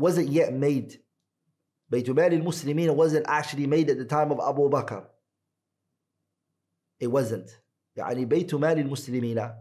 wasn't 0.00 0.28
yet 0.28 0.52
made 0.52 1.00
Baytul 1.91 2.15
Mal 2.15 2.33
al-Muslimin 2.33 2.95
wasn't 2.95 3.25
actually 3.27 3.67
made 3.67 3.89
at 3.89 3.97
the 3.97 4.05
time 4.05 4.31
of 4.31 4.39
Abu 4.39 4.69
Bakr. 4.69 5.05
It 6.99 7.07
wasn't. 7.07 7.49
يعني 7.97 8.25
بيت 8.25 8.55
مال 8.55 8.79
المسلمين 8.79 9.51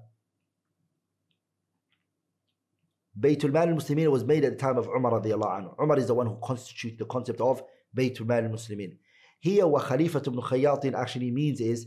بيت 3.15 3.45
المال 3.45 3.69
المسلمين 3.69 4.11
was 4.11 4.25
made 4.25 4.45
at 4.45 4.53
the 4.53 4.59
time 4.59 4.77
of 4.77 4.89
Umar 4.89 5.13
رضي 5.13 5.35
الله 5.35 5.49
عنه. 5.49 5.77
Umar 5.81 5.99
is 5.99 6.07
the 6.07 6.15
one 6.15 6.27
who 6.27 6.37
constitutes 6.43 6.99
the 6.99 7.07
concept 7.07 7.41
of 7.41 7.63
بيت 7.93 8.21
المال 8.21 8.45
المسلمين. 8.45 8.99
Here 9.41 9.65
وخليفة 9.65 10.23
ابن 10.27 10.41
خياط 10.41 10.87
actually 10.95 11.31
means 11.31 11.61
is 11.61 11.87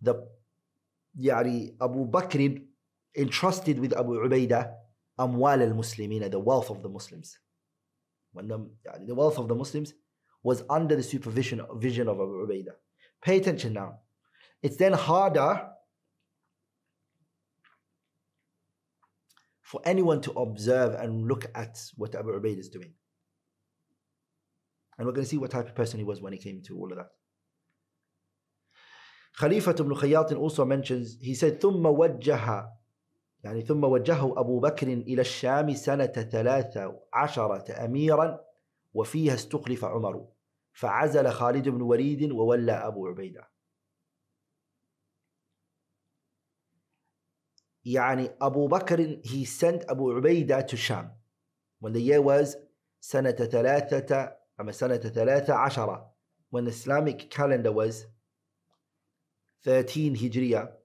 the 0.00 0.14
يعني 1.18 1.76
Abu 1.80 2.06
Bakr 2.06 2.62
entrusted 3.18 3.80
with 3.80 3.92
Abu 3.92 4.28
Ubaidah 4.28 4.72
أموال 5.18 5.62
المسلمين 5.62 6.30
the 6.30 6.38
wealth 6.38 6.70
of 6.70 6.82
the 6.82 6.88
Muslims. 6.88 7.36
when 8.34 8.48
the, 8.48 8.70
the 9.06 9.14
wealth 9.14 9.38
of 9.38 9.48
the 9.48 9.54
Muslims 9.54 9.94
was 10.42 10.62
under 10.70 10.96
the 10.96 11.02
supervision 11.02 11.60
vision 11.76 12.08
of 12.08 12.16
Abu 12.16 12.46
Ubaidah. 12.46 12.74
Pay 13.22 13.38
attention 13.38 13.72
now. 13.72 13.98
It's 14.62 14.76
then 14.76 14.92
harder 14.92 15.68
for 19.62 19.80
anyone 19.84 20.20
to 20.22 20.32
observe 20.32 20.94
and 20.94 21.28
look 21.28 21.46
at 21.54 21.78
what 21.96 22.14
Abu 22.14 22.30
Ubaidah 22.30 22.58
is 22.58 22.68
doing. 22.68 22.92
And 24.98 25.06
we're 25.06 25.12
going 25.12 25.24
to 25.24 25.30
see 25.30 25.38
what 25.38 25.50
type 25.50 25.66
of 25.66 25.74
person 25.74 25.98
he 25.98 26.04
was 26.04 26.20
when 26.20 26.32
he 26.32 26.38
came 26.38 26.62
to 26.66 26.76
all 26.76 26.90
of 26.90 26.98
that. 26.98 27.10
Khalifa 29.38 29.70
ibn 29.70 29.94
Khayyat 29.94 30.36
also 30.36 30.64
mentions, 30.64 31.16
he 31.20 31.34
said, 31.34 31.60
ثم 31.60 31.82
وجه 31.82 32.68
يعني 33.45 33.61
ثم 33.61 33.83
وجهه 33.83 34.39
أبو 34.39 34.59
بكر 34.59 34.87
إلى 34.87 35.21
الشام 35.21 35.73
سنة 35.73 36.05
ثلاثة 36.05 37.01
عشرة 37.13 37.85
أميرا 37.85 38.45
وفيها 38.93 39.33
استخلف 39.33 39.85
عمر 39.85 40.27
فعزل 40.73 41.29
خالد 41.31 41.69
بن 41.69 41.81
وليد 41.81 42.31
وولى 42.31 42.71
أبو 42.71 43.07
عبيدة. 43.07 43.49
يعني 47.85 48.31
أبو 48.41 48.67
بكر 48.67 49.21
he 49.21 49.45
sent 49.45 49.89
أبو 49.89 50.11
عبيدة 50.11 50.61
to 50.61 50.75
Sham. 50.75 51.05
When 51.79 51.93
the 51.93 52.01
year 52.01 52.21
was 52.21 52.57
سنة 53.01 53.31
ثلاثة 53.31 54.35
أما 54.59 54.71
سنة 54.71 54.97
ثلاثة 54.97 55.53
عشرة 55.53 56.15
when 56.51 56.65
the 56.65 56.71
Islamic 56.71 57.29
calendar 57.29 57.71
was 57.71 58.05
13 59.63 60.15
Hijriya 60.15 60.84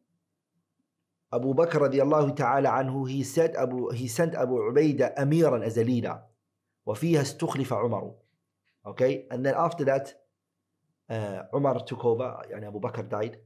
Abu 1.32 1.54
Bakr 1.54 1.88
radiallahu 1.88 2.36
ta'ala 2.36 2.70
anhu, 2.70 3.08
he 3.08 3.22
said 3.22 3.54
Abu, 3.56 3.92
he 3.92 4.08
sent 4.08 4.34
Abu 4.34 4.54
Ubaidah 4.54 5.16
amiran 5.16 5.64
as 5.64 5.76
a 5.76 5.84
leader. 5.84 6.20
وفيها 6.86 7.20
استخلف 7.20 7.72
عمر. 7.72 8.14
Okay, 8.86 9.26
and 9.30 9.44
then 9.44 9.54
after 9.56 9.84
that, 9.84 10.14
uh, 11.08 11.42
Umar 11.54 11.84
took 11.84 12.04
over, 12.04 12.42
يعني 12.50 12.66
Abu 12.66 12.80
Bakr 12.80 13.08
died. 13.08 13.38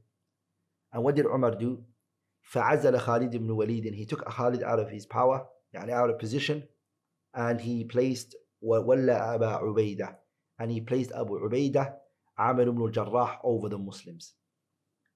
And 0.91 1.03
what 1.03 1.15
did 1.15 1.25
Umar 1.25 1.51
do? 1.51 1.83
فعزل 2.51 2.99
Khalid 2.99 3.35
ibn 3.35 3.55
Walid 3.55 3.93
he 3.93 4.05
took 4.05 4.25
Khalid 4.25 4.63
out 4.63 4.79
of 4.79 4.89
his 4.89 5.05
power, 5.05 5.45
يعني 5.73 5.91
out 5.91 6.09
of 6.09 6.17
position, 6.17 6.63
and 7.33 7.61
he 7.61 7.83
placed 7.83 8.35
وولى 8.63 9.35
أبا 9.35 9.59
عبيدة 9.61 10.15
and 10.59 10.71
he 10.71 10.81
placed 10.81 11.11
Abu 11.11 11.39
Ubaidah, 11.39 11.93
Amir 12.37 12.67
ibn 12.69 12.81
al-Jarrah 12.81 13.39
over 13.43 13.69
the 13.69 13.77
Muslims. 13.77 14.33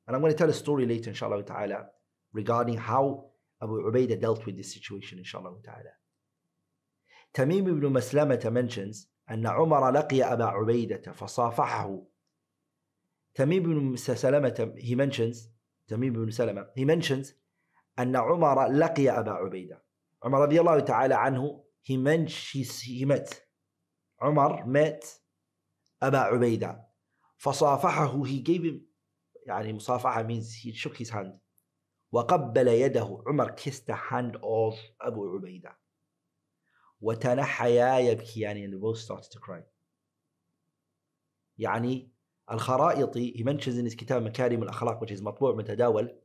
And 0.05 0.15
I'm 0.15 0.21
going 0.21 0.33
to 0.33 0.37
tell 0.37 0.49
a 0.49 0.53
story 0.53 0.85
later, 0.85 1.09
inshallah 1.11 1.43
ta'ala, 1.43 1.85
regarding 2.33 2.77
how 2.77 3.25
Abu 3.61 3.81
Ubaidah 3.91 4.19
dealt 4.19 4.45
with 4.45 4.57
this 4.57 4.73
situation, 4.73 5.17
inshallah 5.19 5.53
ta'ala. 5.63 5.93
Tamim 7.33 7.67
ibn 7.67 7.93
Maslamah 7.93 8.51
mentions 8.51 9.07
أن 9.29 9.47
عمر 9.47 9.91
لقي 9.91 10.23
أبا 10.23 10.45
عبيدة 10.45 11.11
فصافحه 11.11 12.01
Tamim 13.37 13.57
ibn 13.57 13.95
Salamah, 13.95 14.77
he 14.77 14.95
mentions, 14.95 15.49
Tamim 15.89 16.07
ibn 16.07 16.31
Salama, 16.31 16.65
he 16.75 16.83
mentions 16.83 17.33
أن 17.97 18.15
عمر 18.15 18.67
لقي 18.71 19.09
أبا 19.09 19.31
عبيدة. 19.31 19.81
Umar 20.25 20.41
رضي 20.41 20.59
الله 20.59 20.79
تعالى 20.79 21.15
عنه, 21.15 21.61
he, 21.81 21.95
meant, 21.95 22.29
he, 22.29 23.05
met, 23.05 23.39
Umar 24.21 24.65
met 24.65 25.05
أبا 26.01 26.17
عبيدة. 26.17 26.79
فصافحه, 27.37 28.27
he 28.27 28.41
gave 28.41 28.63
him, 28.63 28.81
يعني 29.47 29.73
مصافحة 29.73 30.27
means 30.27 30.53
he 30.53 30.73
shook 30.73 30.97
his 30.97 31.09
hand. 31.09 31.33
وقبل 32.11 32.67
يده 32.67 33.23
عمر 33.27 33.51
كيست 33.51 33.91
هاند 33.91 34.35
أوف 34.35 34.75
أبو 35.01 35.35
عبيدة. 35.35 35.79
وتنحيا 37.01 37.99
يبكي 37.99 38.39
يعني 38.39 38.67
بو 38.67 38.93
ستارت 38.93 39.25
تو 39.25 39.39
كراي 39.39 39.65
يعني 41.57 42.11
الخرائط 42.51 43.17
هي 43.17 43.43
منشز 43.43 43.95
كتاب 43.95 44.21
مكارم 44.21 44.63
الاخلاق 44.63 45.01
وجهز 45.01 45.21
مطبوع 45.21 45.55
متداول 45.55 46.19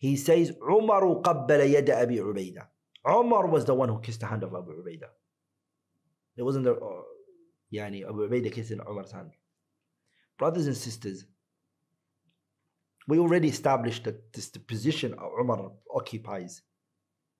هي 0.00 0.16
سيز 0.16 0.58
عمر 0.62 1.12
قبل 1.12 1.60
يد 1.60 1.90
أبي 1.90 2.20
عبيدة. 2.20 2.72
عمر 3.06 3.46
واز 3.46 3.64
ذا 3.64 3.72
وان 3.72 3.90
هو 3.90 4.00
كيست 4.00 4.24
هاند 4.24 4.44
اوف 4.44 4.54
ابو 4.54 4.70
عبيده 4.70 5.16
It 6.36 6.42
wasn't 6.42 6.64
the, 6.64 6.80
uh, 6.80 7.04
يعني 7.72 8.08
أبو 8.08 8.22
عبيدة 8.22 8.50
كيس 8.50 8.72
عمر 8.72 9.06
هاند 9.12 9.32
Brothers 10.42 10.66
and 10.66 10.76
sisters, 10.76 11.26
we 13.06 13.18
already 13.18 13.48
established 13.48 14.04
that 14.04 14.32
this 14.32 14.48
the 14.50 14.58
position 14.58 15.14
Umar 15.40 15.72
occupies 15.94 16.62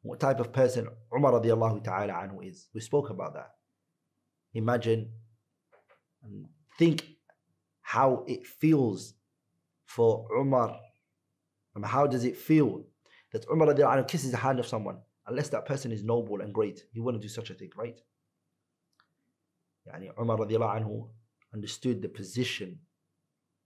what 0.03 0.21
type 0.21 0.41
of 0.41 0.53
person 0.53 0.89
Umar 1.17 1.33
radiallahu 1.33 1.83
ta'ala 1.85 2.13
anhu 2.13 2.47
is 2.47 2.69
we 2.75 2.81
spoke 2.81 3.11
about 3.11 3.35
that 3.35 3.51
imagine 4.55 5.11
and 6.23 6.47
think 6.79 7.05
how 7.83 8.25
it 8.27 8.47
feels 8.47 9.15
for 9.87 10.27
Umar. 10.37 10.77
And 11.75 11.85
how 11.85 12.07
does 12.07 12.25
it 12.25 12.37
feel 12.37 12.85
that 13.33 13.45
Umar 13.51 13.69
anhu 13.69 14.09
kisses 14.09 14.31
the 14.31 14.37
hand 14.37 14.59
of 14.59 14.67
someone? 14.67 14.99
Unless 15.27 15.51
that 15.51 15.67
person 15.67 15.93
is 15.93 16.03
noble 16.03 16.41
and 16.41 16.53
great, 16.53 16.85
he 16.93 17.01
wouldn't 17.01 17.23
do 17.23 17.29
such 17.29 17.51
a 17.51 17.55
thing, 17.55 17.71
right? 17.77 18.01
Yani 19.89 20.11
Umar 20.19 20.39
anhu 20.39 21.09
understood 21.53 22.03
the 22.03 22.09
position 22.09 22.79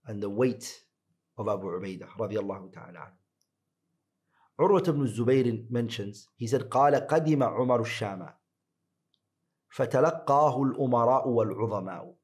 and 0.05 0.21
the 0.21 0.29
weight 0.29 0.79
of 1.38 1.48
Abu 1.48 1.66
Ubaidah 1.66 2.08
radiallahu 2.18 2.72
ta'ala 2.72 3.00
anhu. 3.00 3.18
Urwat 4.60 4.88
ibn 4.88 5.06
Zubayr 5.06 5.68
mentions, 5.70 6.28
he 6.36 6.46
said, 6.46 6.70
قال 6.70 6.94
قدم 7.06 7.42
عمر 7.42 7.80
الشام 7.80 8.34
فتلقاه 9.70 10.62
الأمراء 10.62 11.28
والعظماء 11.28 12.14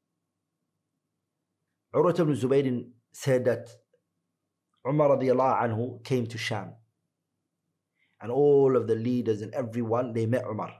Urwat 1.93 2.19
ibn 2.19 2.33
Zubayr 2.35 2.85
said 3.11 3.43
that 3.45 3.69
Umar 4.87 5.09
radiallahu 5.09 5.61
anhu 5.61 6.03
came 6.03 6.25
to 6.27 6.37
Sham. 6.37 6.73
And 8.21 8.31
all 8.31 8.77
of 8.77 8.87
the 8.87 8.95
leaders 8.95 9.41
and 9.41 9.53
everyone, 9.53 10.13
they 10.13 10.25
met 10.25 10.45
Umar. 10.45 10.71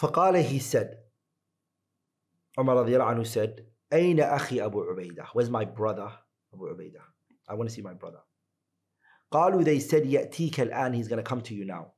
فقال 0.00 0.42
he 0.42 0.58
said, 0.58 0.96
Umar 2.58 2.76
radiallahu 2.76 3.16
anhu 3.16 3.26
said, 3.26 3.66
أين 3.92 4.20
أخي 4.20 4.64
أبو 4.64 4.82
عبيدة? 4.82 5.26
Where's 5.34 5.50
my 5.50 5.64
brother 5.64 6.10
Abu 6.52 6.64
Ubaidah? 6.74 7.02
I 7.48 7.54
want 7.54 7.68
to 7.68 7.74
see 7.74 7.82
my 7.82 7.94
brother. 7.94 8.20
قالوا 9.32 9.64
they 9.64 9.80
said 9.80 10.04
يأتيك 10.04 10.60
الآن 10.60 10.94
he's 10.94 11.08
going 11.08 11.22
to 11.22 11.28
come 11.28 11.40
to 11.40 11.54
you 11.54 11.64
now. 11.64 11.92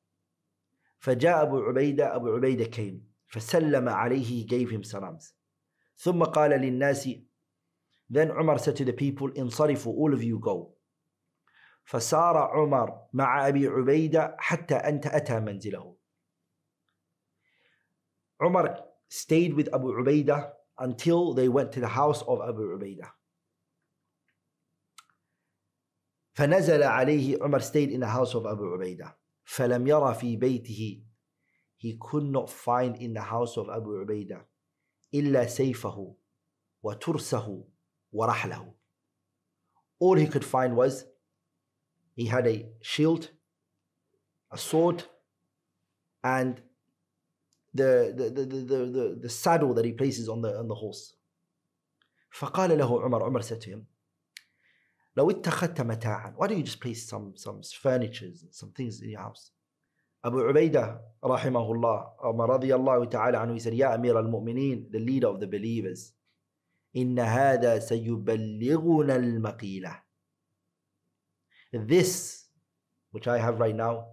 فجاء 1.00 1.42
أبو 1.42 1.62
عبيدة 1.62 2.16
أبو 2.16 2.36
عبيدة 2.36 2.70
came 2.70 3.00
فسلم 3.28 3.88
عليه 3.88 4.24
he 4.24 4.44
gave 4.44 4.70
him 4.70 4.82
salams. 4.82 5.34
ثم 5.96 6.24
قال 6.24 6.50
للناس 6.50 7.08
then 8.08 8.30
Umar 8.30 8.58
said 8.58 8.76
to 8.76 8.84
the 8.84 8.92
people, 8.92 9.30
انصرفوا, 9.36 9.94
all 9.94 10.14
of 10.14 10.22
you 10.22 10.38
go. 10.38 10.72
فسار 11.84 12.36
عمر 12.36 13.08
مع 13.12 13.48
أبي 13.48 13.66
عبيدة 13.66 14.36
حتى 14.38 14.74
أنت 14.74 15.06
أتى 15.06 15.40
منزله. 15.40 15.96
Umar 18.42 18.84
stayed 19.08 19.54
with 19.54 19.68
Abu 19.74 19.92
Ubaidah 19.92 20.50
until 20.78 21.34
they 21.34 21.48
went 21.48 21.72
to 21.72 21.80
the 21.80 21.88
house 21.88 22.22
of 22.22 22.40
Abu 22.46 22.78
Ubaidah. 22.78 23.10
فنزل 26.41 26.83
عليه 26.83 27.37
Umar 27.43 27.59
stayed 27.61 27.91
in 27.91 27.99
the 27.99 28.07
house 28.07 28.33
of 28.33 28.45
Abu 28.47 28.63
Ubaidah. 28.75 29.13
فلم 29.45 29.87
يرى 29.87 30.15
في 30.15 30.37
بيته 30.39 31.03
he 31.77 31.97
could 31.99 32.23
not 32.23 32.49
find 32.49 32.97
in 32.97 33.13
the 33.13 33.21
house 33.21 33.57
of 33.57 33.69
Abu 33.69 34.03
Ubaidah 34.03 34.41
إلا 35.13 35.45
سيفه 35.45 36.15
وترسه 36.83 37.63
وَرَحْلَهُ 38.13 38.73
All 39.99 40.15
he 40.15 40.25
could 40.25 40.43
find 40.43 40.75
was 40.75 41.05
he 42.15 42.25
had 42.25 42.47
a 42.47 42.65
shield, 42.81 43.29
a 44.51 44.57
sword, 44.57 45.03
and 46.23 46.59
the, 47.73 48.13
the, 48.17 48.29
the, 48.31 48.45
the, 48.45 48.85
the, 48.85 49.19
the 49.21 49.29
saddle 49.29 49.75
that 49.75 49.85
he 49.85 49.91
places 49.91 50.27
on 50.27 50.41
the, 50.41 50.57
on 50.57 50.67
the 50.67 50.75
horse. 50.75 51.15
فقال 52.33 52.77
له 52.77 53.01
عمر 53.01 53.23
عمر 53.23 53.43
said 53.43 53.61
to 53.61 53.69
him 53.69 53.85
لو 55.15 55.29
اتخذت 55.29 55.81
متاعا 55.81 56.35
why 56.37 56.47
don't 56.47 56.57
you 56.57 56.63
just 56.63 56.79
place 56.79 57.09
some 57.09 57.35
some 57.35 57.61
furniture 57.63 58.31
some 58.51 58.71
things 58.71 59.01
in 59.01 59.09
your 59.09 59.21
house 59.21 59.51
Abu 60.23 60.37
Ubaidah 60.37 60.99
rahimahullah 61.23 62.21
رضي 62.23 62.75
الله 62.75 63.05
تعالى 63.05 63.37
عنه 63.37 63.59
said 63.59 63.73
يا 63.73 63.95
أمير 63.95 64.19
المؤمنين 64.19 64.89
the 64.91 64.99
leader 64.99 65.27
of 65.27 65.39
the 65.39 65.47
believers 65.47 66.13
إن 66.95 67.19
هذا 67.19 67.79
سيبلغنا 67.79 69.15
المقيلة 69.15 70.01
This 71.73 72.45
which 73.11 73.27
I 73.27 73.37
have 73.37 73.59
right 73.59 73.75
now 73.75 74.07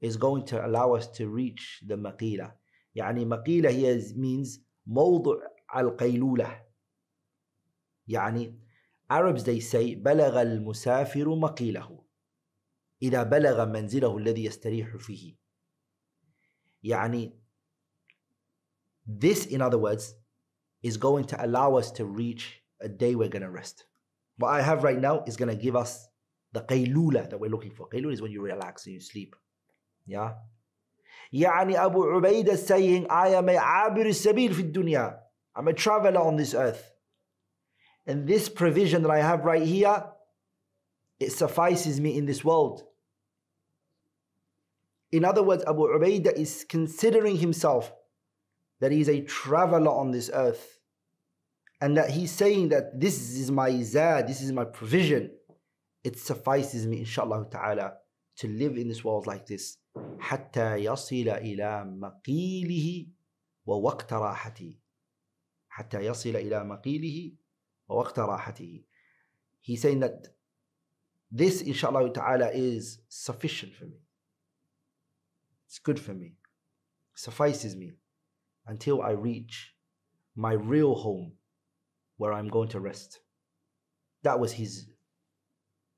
is 0.00 0.16
going 0.16 0.44
to 0.46 0.64
allow 0.64 0.94
us 0.94 1.06
to 1.18 1.28
reach 1.28 1.82
the 1.86 1.96
مقيلة 1.96 2.54
يعني 2.94 3.24
مقيلة 3.24 3.70
هي 3.70 4.00
means 4.00 4.60
موضع 4.86 5.36
القيلولة 5.76 6.62
يعني 8.08 8.65
Arabs 9.10 9.44
they 9.44 9.60
say 9.60 9.94
بلغ 9.94 10.42
المسافر 10.42 11.34
مقيله 11.34 12.04
إذا 13.02 13.22
بلغ 13.22 13.64
منزله 13.64 14.16
الذي 14.18 14.44
يستريح 14.44 14.96
فيه 14.96 15.36
يعني 16.82 17.32
this 19.06 19.46
in 19.46 19.62
other 19.62 19.78
words 19.78 20.14
is 20.82 20.96
going 20.96 21.24
to 21.24 21.44
allow 21.44 21.76
us 21.76 21.90
to 21.92 22.04
reach 22.04 22.62
a 22.80 22.88
day 22.88 23.14
we're 23.14 23.28
going 23.28 23.42
to 23.42 23.50
rest. 23.50 23.84
What 24.38 24.50
I 24.50 24.62
have 24.62 24.84
right 24.84 24.98
now 24.98 25.24
is 25.26 25.36
going 25.36 25.48
to 25.48 25.62
give 25.62 25.76
us 25.76 26.08
the 26.52 26.60
qaylula 26.60 27.30
that 27.30 27.38
we're 27.38 27.50
looking 27.50 27.72
for. 27.72 27.88
Qaylula 27.88 28.12
is 28.12 28.22
when 28.22 28.30
you 28.30 28.42
relax 28.42 28.86
and 28.86 28.94
you 28.94 29.00
sleep. 29.00 29.34
Yeah? 30.06 30.34
يعني 31.32 31.76
Abu 31.76 31.98
Ubaidah 31.98 32.56
saying, 32.56 33.06
I 33.10 33.28
am 33.28 33.48
a 33.48 33.56
abir 33.56 34.06
sabil 34.14 34.54
fi 34.54 34.62
dunya. 34.62 35.16
I'm 35.54 35.68
a 35.68 35.72
traveler 35.72 36.20
on 36.20 36.36
this 36.36 36.54
earth. 36.54 36.92
And 38.07 38.27
this 38.27 38.49
provision 38.49 39.03
that 39.03 39.11
I 39.11 39.19
have 39.19 39.45
right 39.45 39.63
here, 39.63 40.05
it 41.19 41.31
suffices 41.31 41.99
me 41.99 42.17
in 42.17 42.25
this 42.25 42.43
world. 42.43 42.83
In 45.11 45.25
other 45.25 45.43
words, 45.43 45.63
Abu 45.67 45.81
Ubaidah 45.81 46.33
is 46.33 46.65
considering 46.67 47.37
himself 47.37 47.93
that 48.79 48.91
he 48.91 49.01
is 49.01 49.09
a 49.09 49.21
traveler 49.21 49.91
on 49.91 50.11
this 50.11 50.31
earth 50.33 50.79
and 51.81 51.97
that 51.97 52.09
he's 52.11 52.31
saying 52.31 52.69
that 52.69 52.99
this 52.99 53.15
is 53.37 53.51
my 53.51 53.81
zad, 53.81 54.27
this 54.27 54.41
is 54.41 54.51
my 54.51 54.63
provision, 54.63 55.31
it 56.03 56.17
suffices 56.17 56.87
me, 56.87 56.99
inshallah 56.99 57.45
ta'ala, 57.51 57.93
to 58.37 58.47
live 58.47 58.77
in 58.77 58.87
this 58.87 59.03
world 59.03 59.27
like 59.27 59.45
this. 59.45 59.77
حتى 60.19 60.75
يصل 60.85 61.29
إلى 61.29 61.85
مقيله 61.85 63.07
ووقت 63.65 64.13
راحته 64.13 64.79
حتى 65.69 65.99
يصل 66.05 66.35
إلى 66.35 66.63
مقيله 66.63 67.31
ووقت 67.89 68.19
راحته 68.19 68.83
He's 69.61 69.81
saying 69.81 69.99
that 69.99 70.27
this 71.31 71.61
inshallah 71.61 72.11
ta'ala 72.11 72.49
is 72.53 72.99
sufficient 73.07 73.75
for 73.75 73.85
me. 73.85 73.99
It's 75.67 75.79
good 75.79 75.99
for 75.99 76.13
me. 76.13 76.33
Suffices 77.13 77.75
me 77.75 77.91
until 78.65 79.01
I 79.01 79.11
reach 79.11 79.73
my 80.35 80.53
real 80.53 80.95
home 80.95 81.33
where 82.17 82.33
I'm 82.33 82.49
going 82.49 82.69
to 82.69 82.79
rest. 82.79 83.19
That 84.23 84.39
was 84.39 84.51
his 84.51 84.87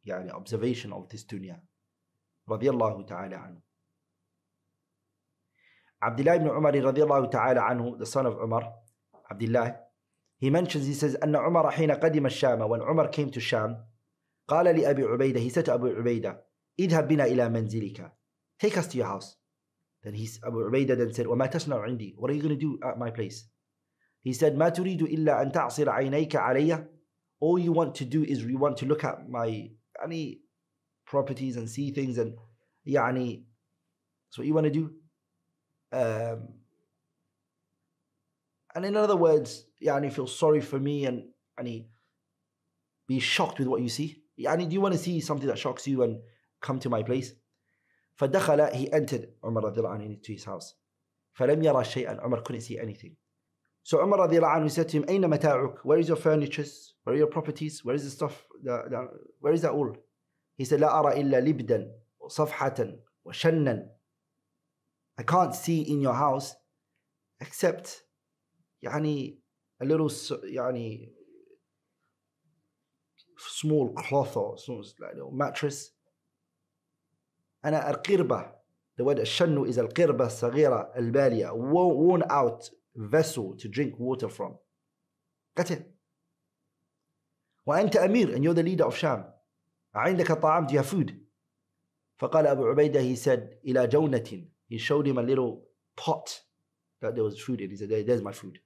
يعني, 0.06 0.32
observation 0.32 0.92
of 0.94 1.10
this 1.10 1.24
dunya. 1.24 1.60
رضي 2.50 2.70
الله 2.70 3.06
تعالى 3.08 3.36
عنه. 3.36 3.62
Abdullah 6.04 6.36
ibn 6.36 6.48
Umar 6.48 6.74
radiallahu 6.74 7.32
ta'ala 7.32 7.62
anhu, 7.62 7.98
the 7.98 8.06
son 8.06 8.26
of 8.26 8.36
Umar, 8.36 8.74
Abdullah, 9.32 9.78
he 10.38 10.50
mentions, 10.50 10.86
he 10.86 10.94
says, 10.94 11.16
أن 11.16 11.36
عمر 11.36 11.72
حين 11.72 11.92
قدم 11.92 12.26
الشام, 12.26 12.68
when 12.68 12.82
Umar 12.82 13.08
came 13.08 13.30
to 13.32 13.40
Sham, 13.40 13.78
قال 14.48 14.66
لأبي 14.66 15.04
عبيدة, 15.04 15.38
he 15.38 15.50
said 15.50 15.66
to 15.66 15.74
Abu 15.74 15.96
Ubaidah, 15.96 16.38
اذهب 16.80 17.08
بنا 17.08 17.26
إلى 17.26 17.50
منزلك, 17.50 18.12
take 18.60 18.78
us 18.78 18.88
to 18.88 18.98
your 18.98 19.08
house. 19.08 19.38
Then 20.04 20.14
he, 20.14 20.30
Abu 20.46 20.70
Ubaidah 20.70 20.98
then 20.98 21.14
said, 21.14 21.28
وما 21.28 21.48
تصنع 21.48 21.80
عندي, 21.82 22.16
what 22.18 22.30
are 22.30 22.34
you 22.34 22.42
going 22.42 22.58
to 22.58 22.60
do 22.60 22.80
at 22.84 22.98
my 22.98 23.10
place? 23.10 23.46
He 24.22 24.34
said, 24.34 24.56
ما 24.56 24.70
تريد 24.70 25.02
إلا 25.02 25.42
أن 25.42 25.52
تعصر 25.52 25.90
عينيك 25.90 26.36
علي, 26.36 26.88
all 27.40 27.60
you 27.60 27.72
want 27.72 27.96
to 27.96 28.06
do 28.06 28.24
is 28.24 28.44
you 28.44 28.58
want 28.58 28.78
to 28.78 28.86
look 28.86 29.04
at 29.04 29.30
my 29.30 29.70
any 30.04 30.42
properties 31.06 31.58
and 31.58 31.70
see 31.70 31.92
things 31.92 32.18
and 32.18 32.36
يعني, 32.86 33.44
so 34.30 34.42
what 34.42 34.48
you 34.48 34.54
want 34.54 34.66
to 34.66 34.72
do? 34.72 34.92
Um, 35.92 36.50
and 38.76 38.86
in 38.86 38.98
other 38.98 39.16
words, 39.16 39.66
يعني 39.82 40.12
feel 40.12 40.28
sorry 40.28 40.62
for 40.62 40.80
me 40.80 41.06
and 41.06 41.24
يعني 41.58 41.88
be 43.08 43.20
shocked 43.20 43.60
with 43.60 43.68
what 43.68 43.82
you 43.82 43.90
see. 43.90 44.24
يعني 44.38 44.70
do 44.70 44.74
you 44.74 44.82
want 44.82 44.94
to 44.94 45.00
see 45.00 45.20
something 45.20 45.48
that 45.48 45.58
shocks 45.58 45.88
you 45.88 46.04
and 46.04 46.22
come 46.62 46.80
to 46.80 46.90
my 46.90 47.04
place? 47.04 47.34
فدخل 48.16 48.72
he 48.74 48.92
entered 48.92 49.30
Umar 49.44 49.64
رضي 49.64 49.78
الله 49.78 49.90
عنه 49.90 50.06
into 50.06 50.34
his 50.34 50.46
house. 50.46 50.76
فلم 51.34 51.64
يرى 51.64 51.84
شيئا 51.84 52.26
Umar 52.26 52.42
couldn't 52.42 52.62
see 52.62 52.80
anything. 52.80 53.16
So 53.84 54.02
Umar 54.02 54.20
رضي 54.20 54.38
الله 54.38 54.48
عنه 54.48 54.70
said 54.70 54.90
to 54.90 54.98
him 54.98 55.06
أين 55.10 55.30
متاعك? 55.30 55.80
Where 55.84 56.00
is 56.00 56.08
your 56.08 56.18
furniture? 56.18 56.66
Where 57.04 57.16
are 57.16 57.20
your 57.20 57.28
properties? 57.28 57.84
Where 57.84 57.96
is 57.96 58.04
the 58.04 58.10
stuff? 58.10 58.46
The, 58.64 58.84
the, 58.90 59.08
where 59.40 59.54
is 59.54 59.62
that 59.62 59.72
all? 59.72 59.96
He 60.56 60.66
said 60.66 60.80
لا 60.80 61.00
أرى 61.00 61.22
إلا 61.22 61.42
لبدا 61.42 61.92
وصفحة 62.20 62.98
وشنا 63.26 63.90
I 65.18 65.24
can't 65.24 65.54
see 65.54 65.82
in 65.82 66.02
your 66.02 66.14
house 66.14 66.56
except 67.40 68.04
يعني 68.84 69.40
a 69.82 69.86
little 69.86 70.10
يعني 70.44 71.14
small 73.38 73.94
cloth 73.94 74.38
or 74.38 74.58
small 74.58 74.84
like 75.00 75.14
little 75.16 75.32
mattress 75.32 75.92
أنا 77.66 77.90
القربة 77.90 78.56
the 78.98 79.04
word 79.04 79.20
الشن 79.20 79.66
is 79.72 79.78
القربة 79.78 80.26
الصغيرة 80.26 80.94
البالية 80.96 81.50
worn 81.52 82.24
out 82.30 82.70
vessel 82.96 83.56
to 83.58 83.68
drink 83.68 84.00
water 84.00 84.30
from 84.30 84.58
that's 85.56 85.72
it 85.72 85.84
وأنت 87.66 87.96
أمير 87.96 88.36
and 88.36 88.44
you're 88.44 88.54
the 88.54 88.64
leader 88.64 88.86
of 88.86 88.96
Sham 88.98 89.24
عندك 89.96 90.32
طعام 90.32 90.68
do 90.68 90.74
you 90.74 90.80
have 90.80 90.88
food 90.88 91.16
فقال 92.18 92.48
أبو 92.48 92.66
عبيدة 92.66 93.02
he 93.02 93.16
said 93.16 93.58
إلى 93.66 93.88
جونة 93.88 94.48
he 94.70 94.78
showed 94.78 95.08
him 95.08 95.18
a 95.18 95.24
little 95.24 95.64
pot 95.96 96.42
that 97.02 97.16
there 97.16 97.24
was 97.24 97.40
food 97.40 97.62
in. 97.62 97.70
He 97.70 97.76
said, 97.76 97.90
There's 97.90 98.22
my 98.22 98.32
food. 98.32 98.60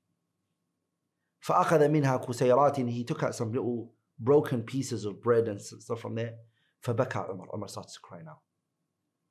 فأخذ 1.42 1.88
منها 1.88 2.16
كسيرات 2.16 2.76
he 2.76 3.04
took 3.04 3.22
out 3.22 3.34
some 3.34 3.52
little 3.52 3.92
broken 4.18 4.62
pieces 4.62 5.04
of 5.04 5.20
bread 5.20 5.48
and 5.48 5.60
stuff 5.60 6.00
from 6.00 6.14
there 6.14 6.34
فبكى 6.80 7.18
عمر 7.18 7.48
عمر 7.52 7.68
starts 7.68 7.94
to 7.94 8.00
cry 8.00 8.22
now 8.22 8.40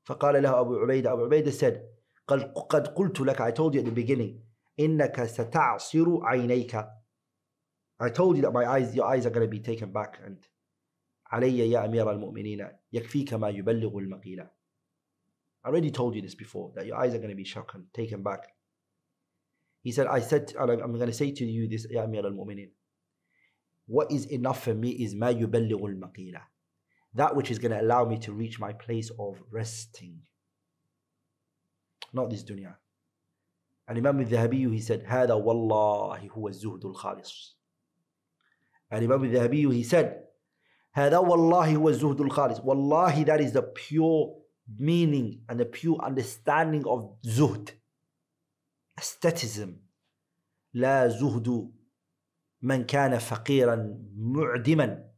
فقال 0.03 0.43
له 0.43 0.59
أبو 0.59 0.75
عبيدة 0.75 1.13
أبو 1.13 1.23
عبيدة 1.25 1.51
said 1.51 1.81
قد 2.27 2.87
قلت 2.87 3.19
لك 3.21 3.41
I 3.41 3.51
told 3.51 3.73
you 3.73 3.79
at 3.79 3.85
the 3.85 3.91
beginning 3.91 4.41
إنك 4.79 5.23
ستعصر 5.23 6.19
عينيك 6.23 6.75
I 7.99 8.09
told 8.09 8.35
you 8.35 8.41
that 8.41 8.53
my 8.53 8.65
eyes 8.65 8.95
your 8.95 9.05
eyes 9.05 9.25
are 9.25 9.29
going 9.29 9.49
to 9.49 9.57
be 9.57 9.59
taken 9.59 9.91
back 9.91 10.19
and 10.25 10.45
علي 11.31 11.71
يا 11.71 11.85
أمير 11.85 12.11
المؤمنين 12.11 12.67
يكفيك 12.93 13.33
ما 13.33 13.49
يبلغ 13.49 13.97
المقيلة 13.97 14.49
I 15.63 15.69
already 15.69 15.91
told 15.91 16.15
you 16.15 16.21
this 16.21 16.35
before 16.35 16.71
that 16.75 16.85
your 16.85 16.97
eyes 16.97 17.13
are 17.13 17.19
going 17.19 17.29
to 17.29 17.35
be 17.35 17.43
shocked 17.43 17.75
and 17.75 17.85
taken 17.93 18.23
back. 18.23 18.47
He 19.82 19.92
said, 19.92 20.06
I 20.06 20.20
said, 20.20 20.52
I'm 20.58 20.66
going 20.94 21.06
to 21.06 21.12
say 21.12 21.30
to 21.30 21.44
you 21.44 21.68
this, 21.68 21.86
Ya 21.88 22.02
Amir 22.02 22.24
al 22.26 22.32
Mu'minin. 22.32 22.70
What 23.86 24.10
is 24.10 24.26
enough 24.26 24.64
for 24.64 24.74
me 24.74 24.90
is 24.90 25.14
ma 25.14 25.28
yuballighu 25.28 25.72
al 25.72 26.08
maqila. 26.08 26.40
That 27.14 27.36
which 27.36 27.50
is 27.50 27.58
going 27.58 27.70
to 27.70 27.80
allow 27.80 28.04
me 28.04 28.18
to 28.18 28.32
reach 28.32 28.58
my 28.58 28.72
place 28.72 29.10
of 29.18 29.42
resting. 29.50 30.20
Not 32.12 32.30
this 32.30 32.42
dunya. 32.44 32.74
And 33.88 33.98
Imam 33.98 34.18
al-Dhahabi, 34.20 34.72
he 34.72 34.80
said, 34.80 35.04
هذا 35.04 35.34
والله 35.34 36.30
هو 36.30 36.48
الزهد 36.48 36.84
الخالص. 36.84 37.54
And 38.90 39.04
Imam 39.04 39.24
al-Dhahabi, 39.24 39.72
he 39.72 39.82
said, 39.84 40.24
هذا 40.96 41.18
والله 41.18 41.76
هو 41.76 41.88
الزهد 41.90 42.20
الخالص. 42.28 42.64
Wallahi, 42.64 43.24
that 43.24 43.40
is 43.40 43.52
the 43.52 43.62
pure 43.62 44.34
meaning 44.78 45.42
and 45.48 45.60
the 45.60 45.64
pure 45.64 45.98
understanding 46.02 46.84
of 46.86 47.16
zuhd, 47.24 47.70
aestheticism. 48.98 49.80
لا 50.74 51.08
زهد 51.08 51.72
من 52.62 52.84
كان 52.86 53.18
فقيرا 53.18 53.98
معدما. 54.16 55.10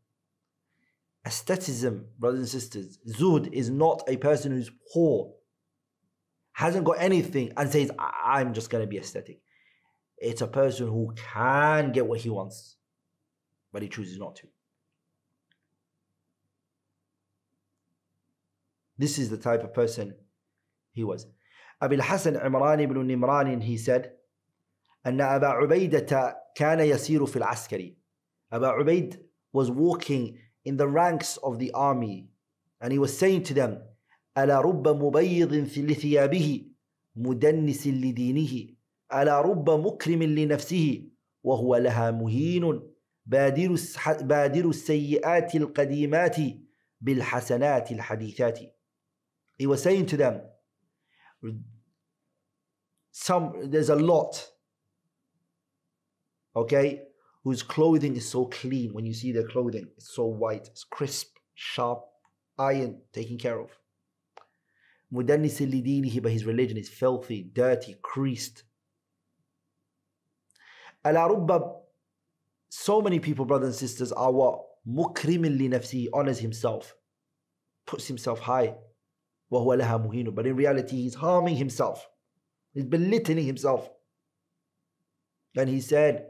Aestheticism, 1.26 2.06
brothers 2.18 2.40
and 2.40 2.48
sisters, 2.48 2.98
zuhd 3.06 3.52
is 3.52 3.68
not 3.68 4.02
a 4.08 4.16
person 4.16 4.52
who's 4.52 4.70
poor, 4.92 5.34
hasn't 6.52 6.84
got 6.84 6.96
anything, 7.00 7.52
and 7.56 7.70
says, 7.70 7.90
I'm 7.98 8.54
just 8.54 8.70
going 8.70 8.82
to 8.82 8.88
be 8.88 8.98
aesthetic. 8.98 9.40
It's 10.16 10.42
a 10.42 10.46
person 10.46 10.88
who 10.88 11.12
can 11.16 11.92
get 11.92 12.06
what 12.06 12.20
he 12.20 12.30
wants, 12.30 12.76
but 13.72 13.82
he 13.82 13.88
chooses 13.88 14.18
not 14.18 14.36
to. 14.36 14.48
This 18.96 19.18
is 19.18 19.30
the 19.30 19.36
type 19.36 19.62
of 19.62 19.72
person 19.74 20.14
he 20.92 21.04
was. 21.04 21.26
Abil 21.81 22.01
Hassan 22.01 22.35
Imran 22.35 22.81
ibn 22.81 23.07
Nimran, 23.07 23.61
he 23.61 23.77
said, 23.77 24.11
أن 25.05 25.21
أبا 25.21 25.47
عبيدة 25.47 26.37
كان 26.55 26.79
يسير 26.79 27.25
في 27.25 27.37
العسكري. 27.37 27.95
Abu 28.51 28.65
Ubaid 28.65 29.19
was 29.51 29.69
walking 29.69 30.37
in 30.65 30.77
the 30.77 30.87
ranks 30.87 31.37
of 31.43 31.59
the 31.59 31.71
army 31.71 32.29
and 32.79 32.93
he 32.93 32.99
was 32.99 33.17
saying 33.17 33.43
to 33.43 33.53
them, 33.53 33.81
ألا 34.37 34.61
رب 34.61 34.87
مبيض 34.87 35.53
لثيابه 35.77 36.65
مدنس 37.15 37.87
لدينه 37.87 38.73
ألا 39.13 39.41
رب 39.41 39.69
مكرم 39.69 40.23
لنفسه 40.23 41.09
وهو 41.43 41.75
لها 41.75 42.11
مهين 42.11 42.81
بادر 43.25 43.75
بادر 44.21 44.69
السيئات 44.69 45.55
القديمات 45.55 46.37
بالحسنات 47.01 47.91
الحديثات 47.91 48.59
he 49.57 49.67
was 49.67 49.83
saying 49.83 50.05
to 50.07 50.17
them, 50.17 50.41
some 53.12 53.70
there's 53.70 53.88
a 53.90 53.96
lot, 53.96 54.48
okay, 56.54 57.02
whose 57.44 57.62
clothing 57.62 58.16
is 58.16 58.28
so 58.28 58.46
clean. 58.46 58.92
When 58.92 59.06
you 59.06 59.14
see 59.14 59.32
their 59.32 59.46
clothing, 59.46 59.88
it's 59.96 60.14
so 60.14 60.24
white, 60.24 60.66
it's 60.66 60.84
crisp, 60.84 61.36
sharp, 61.54 62.04
iron, 62.58 63.00
taken 63.12 63.38
care 63.38 63.60
of. 63.60 63.70
مدنس 65.12 65.62
لدينه 65.62 66.22
but 66.22 66.32
his 66.32 66.44
religion 66.44 66.76
is 66.76 66.88
filthy, 66.88 67.42
dirty, 67.42 67.96
creased. 68.02 68.64
ألا 71.06 71.26
رب 71.26 71.82
so 72.70 73.00
many 73.00 73.18
people, 73.18 73.46
brothers 73.46 73.68
and 73.68 73.74
sisters, 73.74 74.12
are 74.12 74.32
what? 74.32 74.60
مكرم 74.86 75.46
لنفسه, 75.46 76.08
honors 76.12 76.38
himself, 76.38 76.94
puts 77.86 78.06
himself 78.06 78.40
high. 78.40 78.76
وهو 79.52 79.74
لها 79.74 79.96
مهين 79.96 80.34
but 80.34 80.46
in 80.46 80.56
reality 80.56 81.02
he's 81.02 81.14
harming 81.14 81.56
himself 81.56 82.08
he's 82.74 82.84
belittling 82.84 83.46
himself 83.46 83.90
and 85.56 85.68
he 85.68 85.80
said 85.80 86.26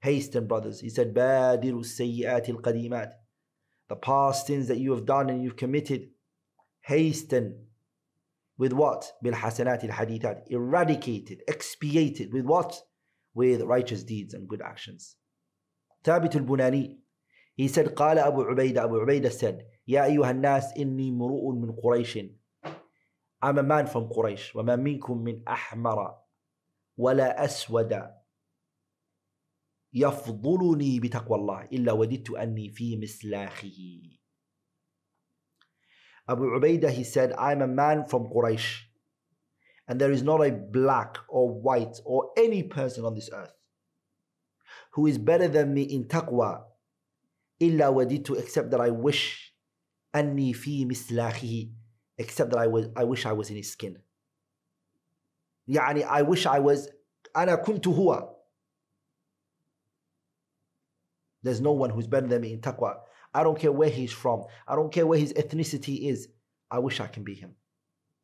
hasten 0.00 0.46
brothers 0.46 0.80
he 0.80 0.88
said 0.88 1.14
بادروا 1.14 1.80
السيئات 1.80 2.48
القديمات 2.48 3.12
the 3.88 3.96
past 3.96 4.46
sins 4.46 4.66
that 4.68 4.78
you 4.78 4.92
have 4.92 5.04
done 5.04 5.30
and 5.30 5.42
you've 5.42 5.56
committed 5.56 6.08
hasten 6.80 7.66
with 8.58 8.72
what 8.72 9.12
بالحسنات 9.22 9.84
الحديثات 9.84 10.50
eradicated 10.50 11.42
expiated 11.48 12.32
with 12.32 12.44
what 12.44 12.82
with 13.34 13.60
righteous 13.62 14.02
deeds 14.02 14.34
and 14.34 14.48
good 14.48 14.62
actions 14.62 15.16
ثابت 16.04 16.36
البناني 16.36 16.98
he 17.56 17.68
said 17.68 17.88
قال 17.88 18.18
أبو 18.18 18.42
عبيدة 18.42 18.84
أبو 18.84 19.00
عبيدة 19.00 19.30
said 19.30 19.64
يا 19.91 20.05
أيها 20.05 20.31
الناس 20.31 20.73
إني 20.77 21.11
مروء 21.11 21.51
من 21.51 21.71
قريش 21.75 22.17
a 23.43 23.53
man 23.53 23.85
from 23.87 24.07
قريش 24.13 24.55
وما 24.55 24.75
منكم 24.75 25.17
من 25.17 25.47
أحمر 25.47 26.17
ولا 26.97 27.45
أسود 27.45 28.01
يفضلني 29.93 30.99
بتقوى 30.99 31.37
الله 31.37 31.63
إلا 31.63 31.91
وددت 31.91 32.29
أني 32.31 32.69
في 32.69 32.97
مسلاخه 32.97 34.01
Abu 36.29 36.43
Ubaidah 36.45 36.91
he 36.91 37.03
said 37.03 37.33
I'm 37.33 37.61
a 37.61 37.67
man 37.67 38.05
from 38.05 38.29
Quraysh 38.31 38.83
and 39.87 39.99
there 39.99 40.11
is 40.11 40.23
not 40.23 40.39
a 40.45 40.51
black 40.51 41.17
or 41.27 41.49
white 41.49 41.97
or 42.05 42.29
any 42.37 42.63
person 42.63 43.03
on 43.03 43.15
this 43.15 43.29
earth 43.33 43.51
who 44.93 45.07
is 45.07 45.17
better 45.17 45.49
than 45.49 45.73
me 45.73 45.81
in 45.83 46.05
taqwa 46.07 46.63
إلا 47.61 47.89
وددت 47.89 48.29
except 48.39 48.69
that 48.71 48.79
I 48.79 48.91
wish 48.91 49.50
أني 50.15 50.53
في 50.53 50.85
مثلاخه 50.85 51.69
except 52.21 52.49
that 52.49 52.57
I 52.57 52.67
was 52.67 52.87
I 52.95 53.03
wish 53.03 53.25
I 53.25 53.33
was 53.33 53.49
in 53.49 53.57
his 53.57 53.71
skin 53.71 53.97
يعني 55.67 56.03
I 56.05 56.21
wish 56.21 56.45
I 56.45 56.59
was 56.59 56.89
أنا 57.35 57.55
كنت 57.55 57.87
هو 57.87 58.37
There's 61.43 61.61
no 61.61 61.71
one 61.71 61.89
who's 61.89 62.07
better 62.07 62.27
than 62.27 62.41
me 62.41 62.53
in 62.53 62.61
taqwa. 62.61 62.97
I 63.33 63.43
don't 63.43 63.57
care 63.57 63.71
where 63.71 63.89
he's 63.89 64.11
from. 64.11 64.43
I 64.67 64.75
don't 64.75 64.91
care 64.91 65.07
where 65.07 65.17
his 65.17 65.33
ethnicity 65.33 66.07
is. 66.09 66.27
I 66.69 66.79
wish 66.79 66.99
I 66.99 67.07
can 67.07 67.23
be 67.23 67.33
him. 67.33 67.55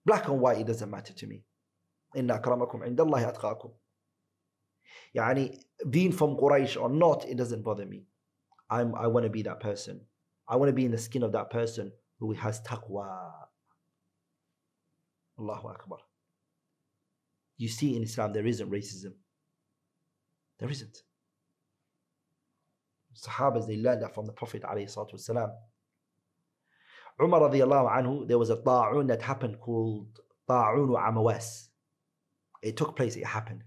Black 0.05 0.27
and 0.27 0.39
white, 0.39 0.59
it 0.59 0.67
doesn't 0.67 0.89
matter 0.89 1.13
to 1.13 1.27
me. 1.27 1.43
إن 2.15 2.31
أكرمكم 2.31 2.83
عند 2.83 3.01
الله 3.01 3.29
أتقاكم. 3.29 3.71
يعني 5.15 5.59
being 5.89 6.11
from 6.11 6.35
Quraysh 6.37 6.79
or 6.79 6.89
not, 6.89 7.27
it 7.27 7.37
doesn't 7.37 7.63
bother 7.63 7.85
me. 7.85 8.05
I'm, 8.69 8.95
I 8.95 9.07
want 9.07 9.25
to 9.25 9.29
be 9.29 9.41
that 9.43 9.59
person. 9.59 10.01
I 10.48 10.56
want 10.56 10.68
to 10.68 10.72
be 10.72 10.84
in 10.84 10.90
the 10.90 10.98
skin 10.98 11.22
of 11.22 11.32
that 11.32 11.50
person 11.50 11.92
who 12.18 12.32
has 12.32 12.60
taqwa. 12.62 13.30
Allahu 15.38 15.68
Akbar. 15.68 15.98
You 17.56 17.68
see 17.68 17.96
in 17.96 18.02
Islam 18.02 18.32
there 18.32 18.46
isn't 18.46 18.70
racism. 18.70 19.12
There 20.58 20.70
isn't. 20.70 21.02
Sahabas, 23.14 23.66
they 23.66 23.76
learned 23.76 24.02
that 24.02 24.14
from 24.14 24.26
the 24.26 24.32
Prophet 24.32 24.62
والسلام. 24.62 25.52
Umar 27.20 27.40
radiallahu 27.40 27.90
anhu, 27.92 28.26
there 28.26 28.38
was 28.38 28.50
a 28.50 28.56
ta'un 28.56 29.06
that 29.06 29.22
happened 29.22 29.60
called 29.60 30.20
ta'un 30.48 30.88
amawas. 30.88 31.68
It 32.62 32.76
took 32.76 32.96
place, 32.96 33.16
it 33.16 33.26
happened. 33.26 33.62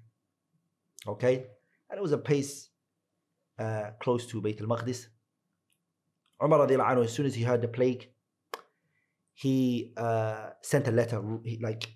Okay? 1.07 1.45
And 1.89 1.97
it 1.97 2.01
was 2.01 2.11
a 2.11 2.17
place 2.17 2.69
uh, 3.59 3.91
close 4.01 4.25
to 4.27 4.41
Bayt 4.41 4.61
al-Maqdis. 4.61 5.07
Umar 6.43 6.67
radiallahu 6.67 6.95
anhu, 6.95 7.03
as 7.05 7.13
soon 7.13 7.25
as 7.25 7.35
he 7.35 7.43
heard 7.43 7.61
the 7.61 7.67
plague, 7.67 8.09
he 9.33 9.93
uh, 9.97 10.49
sent 10.61 10.87
a 10.87 10.91
letter, 10.91 11.21
he, 11.43 11.59
like, 11.61 11.95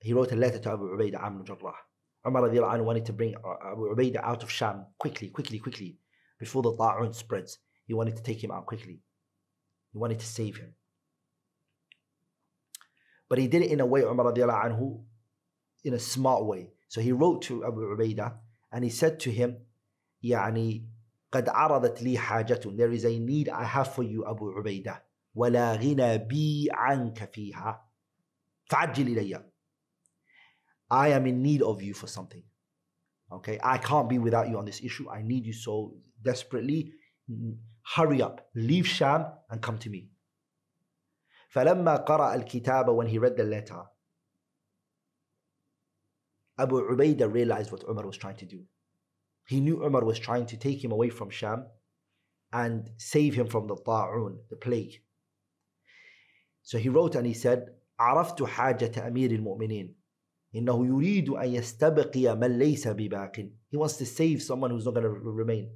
he 0.00 0.12
wrote 0.12 0.32
a 0.32 0.36
letter 0.36 0.58
to 0.58 0.70
Abu 0.70 0.96
Ubaidah 0.96 1.22
Amr 1.22 1.44
Jarrah. 1.44 1.74
Umar 2.26 2.42
radiallahu 2.42 2.74
anhu 2.74 2.84
wanted 2.84 3.06
to 3.06 3.12
bring 3.12 3.34
Abu 3.34 3.94
Ubaidah 3.94 4.22
out 4.22 4.42
of 4.42 4.50
Sham 4.50 4.86
quickly, 4.98 5.28
quickly, 5.28 5.58
quickly 5.58 5.98
before 6.38 6.62
the 6.62 6.74
ta'un 6.76 7.12
spreads. 7.12 7.58
He 7.86 7.94
wanted 7.94 8.16
to 8.16 8.22
take 8.22 8.42
him 8.42 8.50
out 8.50 8.66
quickly. 8.66 9.00
He 9.92 9.98
wanted 9.98 10.20
to 10.20 10.26
save 10.26 10.56
him. 10.56 10.74
But 13.28 13.38
he 13.38 13.48
did 13.48 13.62
it 13.62 13.70
in 13.70 13.80
a 13.80 13.86
way, 13.86 14.02
Umar 14.02 14.32
radiallahu 14.32 14.64
anhu, 14.66 15.00
in 15.84 15.94
a 15.94 15.98
smart 15.98 16.44
way. 16.44 16.70
So 16.88 17.00
he 17.00 17.12
wrote 17.12 17.42
to 17.42 17.64
Abu 17.64 17.80
Ubaidah 17.96 18.34
and 18.72 18.84
he 18.84 18.90
said 18.90 19.20
to 19.20 19.30
him, 19.30 19.56
يعني 20.24 20.84
قد 21.34 21.48
عرضت 21.48 22.02
لي 22.02 22.18
حاجة 22.18 22.60
There 22.76 22.92
is 22.92 23.04
a 23.04 23.18
need 23.18 23.48
I 23.48 23.64
have 23.64 23.94
for 23.94 24.02
you 24.02 24.24
Abu 24.26 24.62
Ubaidah 24.62 25.00
ولا 25.34 25.74
غنى 25.74 26.18
بي 26.18 26.68
عنك 26.72 27.32
فيها 27.32 27.90
فعجل 28.70 29.08
إلي 29.08 29.44
I 30.90 31.08
am 31.08 31.26
in 31.26 31.40
need 31.42 31.62
of 31.62 31.80
you 31.82 31.94
for 31.94 32.08
something. 32.08 32.42
Okay, 33.32 33.60
I 33.62 33.78
can't 33.78 34.08
be 34.08 34.18
without 34.18 34.48
you 34.48 34.58
on 34.58 34.64
this 34.64 34.82
issue. 34.82 35.08
I 35.08 35.22
need 35.22 35.46
you 35.46 35.52
so 35.52 35.94
desperately. 36.20 36.92
Hurry 37.94 38.20
up, 38.20 38.50
leave 38.56 38.88
Sham 38.88 39.26
and 39.50 39.62
come 39.62 39.78
to 39.78 39.88
me. 39.90 40.10
فلما 41.50 42.04
قرأ 42.04 42.34
الكتاب 42.34 42.96
when 42.96 43.06
he 43.06 43.18
read 43.18 43.36
the 43.36 43.44
letter 43.44 43.84
Abu 46.58 46.76
Ubaidah 46.94 47.32
realized 47.32 47.72
what 47.72 47.84
Umar 47.88 48.06
was 48.06 48.16
trying 48.16 48.36
to 48.36 48.46
do. 48.46 48.64
He 49.46 49.60
knew 49.60 49.84
Umar 49.84 50.04
was 50.04 50.18
trying 50.18 50.46
to 50.46 50.56
take 50.56 50.82
him 50.84 50.92
away 50.92 51.10
from 51.10 51.30
Sham 51.30 51.66
and 52.52 52.90
save 52.98 53.34
him 53.34 53.46
from 53.46 53.66
the 53.66 53.76
ta'un, 53.76 54.38
the 54.48 54.56
plague. 54.56 55.02
So 56.62 56.78
he 56.78 56.88
wrote 56.88 57.14
and 57.14 57.26
he 57.26 57.34
said, 57.34 57.74
عرفت 58.00 58.42
حاجة 58.42 59.06
أمير 59.06 59.30
المؤمنين 59.30 59.94
إنه 60.54 60.86
يريد 60.86 61.28
أن 61.28 61.48
يستبقي 61.48 62.36
من 62.36 62.58
ليس 62.58 62.88
بباق 62.88 63.50
He 63.68 63.76
wants 63.76 63.96
to 63.96 64.06
save 64.06 64.42
someone 64.42 64.70
who's 64.70 64.84
not 64.84 64.94
going 64.94 65.04
to 65.04 65.10
remain. 65.10 65.70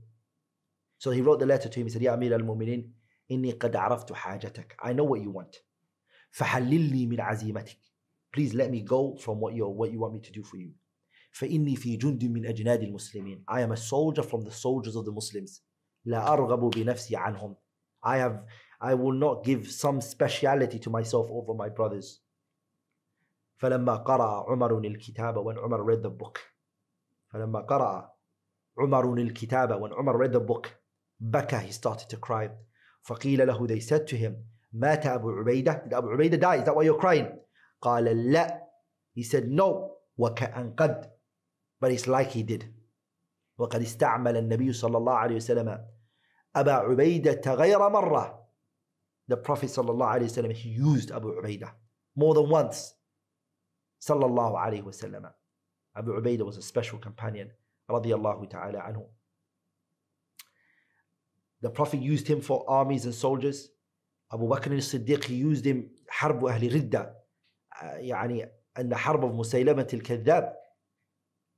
So 0.98 1.10
he 1.10 1.20
wrote 1.20 1.38
the 1.38 1.46
letter 1.46 1.68
to 1.68 1.80
him. 1.80 1.86
He 1.86 1.92
said, 1.92 2.02
يا 2.02 2.14
أمير 2.14 2.36
المؤمنين 2.36 2.92
إني 3.30 3.52
قد 3.52 3.76
عرفت 3.76 4.12
حاجتك. 4.12 4.76
I 4.82 4.92
know 4.92 5.04
what 5.04 5.20
you 5.20 5.30
want. 5.30 5.62
فحللني 6.30 7.06
من 7.06 7.20
عزيمتك. 7.20 7.78
Please 8.32 8.54
let 8.54 8.70
me 8.70 8.82
go 8.82 9.16
from 9.16 9.38
what 9.38 9.54
you 9.54 9.66
what 9.68 9.92
you 9.92 10.00
want 10.00 10.14
me 10.14 10.20
to 10.20 10.32
do 10.32 10.42
for 10.42 10.56
you. 10.56 10.72
فإني 11.31 11.75
في 11.75 11.97
جند 11.97 12.25
من 12.25 12.45
أجناد 12.45 12.83
المسلمين. 12.83 13.43
I 13.47 13.61
am 13.61 13.71
a 13.71 13.77
soldier 13.77 14.23
from 14.23 14.41
the 14.43 14.51
soldiers 14.51 14.95
of 14.95 15.05
the 15.05 15.11
Muslims. 15.11 15.61
لا 16.05 16.33
أرغب 16.33 16.69
بنفسي 16.69 17.15
عنهم. 17.15 17.55
I 18.03 18.17
have 18.17 18.45
I 18.81 18.93
will 18.93 19.11
not 19.11 19.43
give 19.43 19.69
some 19.71 20.01
speciality 20.01 20.79
to 20.79 20.89
myself 20.89 21.27
over 21.29 21.53
my 21.53 21.69
brothers. 21.69 22.21
فلما 23.57 23.95
قرأ 23.95 24.49
عمر 24.49 24.77
الكتاب 24.77 25.43
when 25.43 25.57
Umar 25.57 25.83
read 25.83 26.01
the 26.01 26.09
book 26.09 26.39
فلما 27.33 27.59
قرأ 27.59 28.11
عمر 28.77 29.13
الكتاب 29.13 29.81
when 29.81 29.91
Umar 29.91 30.17
read 30.17 30.31
the 30.31 30.39
book 30.39 30.69
بكى 31.19 31.59
he 31.67 31.71
started 31.71 32.09
to 32.09 32.17
cry 32.17 32.49
فقيل 33.01 33.47
له 33.47 33.67
they 33.67 33.79
said 33.79 34.07
to 34.07 34.15
him 34.15 34.33
مات 34.73 35.05
أبو 35.05 35.29
عبيدة 35.29 35.83
did 35.89 35.93
Abu 35.93 36.07
Ubaidah 36.07 36.39
die 36.39 36.55
is 36.55 36.63
that 36.63 36.75
why 36.75 36.83
you're 36.83 36.99
crying 36.99 37.27
قال 37.81 38.31
لا 38.31 38.61
he 39.13 39.23
said 39.23 39.49
no 39.49 39.91
وكأن 40.17 40.75
قد 40.75 41.11
but 41.80 41.90
it's 41.90 42.06
like 42.06 42.30
he 42.30 42.42
did 42.42 42.64
وقد 43.58 43.80
استعمل 43.82 44.36
النبي 44.36 44.72
صلى 44.72 44.96
الله 44.98 45.14
عليه 45.14 45.36
وسلم 45.36 45.86
أبا 46.56 46.72
عبيدة 46.72 47.54
غير 47.54 47.88
مرة 47.88 48.48
the 49.32 49.36
Prophet 49.36 49.66
صلى 49.66 49.90
الله 49.90 50.06
عليه 50.06 50.24
وسلم 50.24 50.52
he 50.52 50.68
used 50.68 51.10
Abu 51.10 51.40
Ubaidah 51.40 51.70
more 52.16 52.34
than 52.34 52.48
once 52.48 52.94
صلى 54.00 54.26
الله 54.26 54.58
عليه 54.58 54.82
وسلم 54.82 55.30
Abu 55.96 56.20
Ubaidah 56.20 56.44
was 56.44 56.56
a 56.56 56.62
special 56.62 56.98
companion 56.98 57.50
رضي 57.90 58.14
الله 58.14 58.44
تعالى 58.48 58.78
عنه 58.78 59.06
The 61.62 61.70
Prophet 61.70 62.00
used 62.00 62.26
him 62.28 62.40
for 62.42 62.68
armies 62.68 63.04
and 63.06 63.14
soldiers 63.14 63.70
Abu 64.32 64.48
Bakr 64.48 64.72
al-Siddiq 64.72 65.24
he 65.24 65.34
used 65.34 65.64
him 65.64 65.90
حرب 66.08 66.44
أهل 66.44 66.74
ردة 66.74 67.24
يعني 67.82 68.52
أن 68.78 68.94
حرب 68.94 69.34
مسيلمة 69.34 69.88
الكذاب 69.94 70.57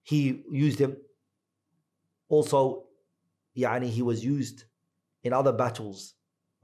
he 0.02 0.42
used 0.50 0.78
him 0.78 0.96
also 2.28 2.85
يعني 3.56 3.90
he 3.90 4.02
was 4.02 4.24
used 4.24 4.64
in 5.24 5.32
other 5.32 5.52
battles 5.52 6.14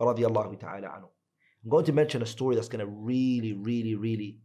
رضي 0.01 0.27
الله 0.27 0.55
تعالى 0.55 0.87
عنه 0.87 1.09
I'm 1.64 1.71
going 1.71 1.85
to 1.85 1.92
mention 1.92 2.23
a 2.23 2.27
story 2.27 2.57
that's 2.57 2.68
going 2.68 2.85
to 2.85 2.90
really 2.90 3.53
really 3.53 3.95
really 3.95 4.38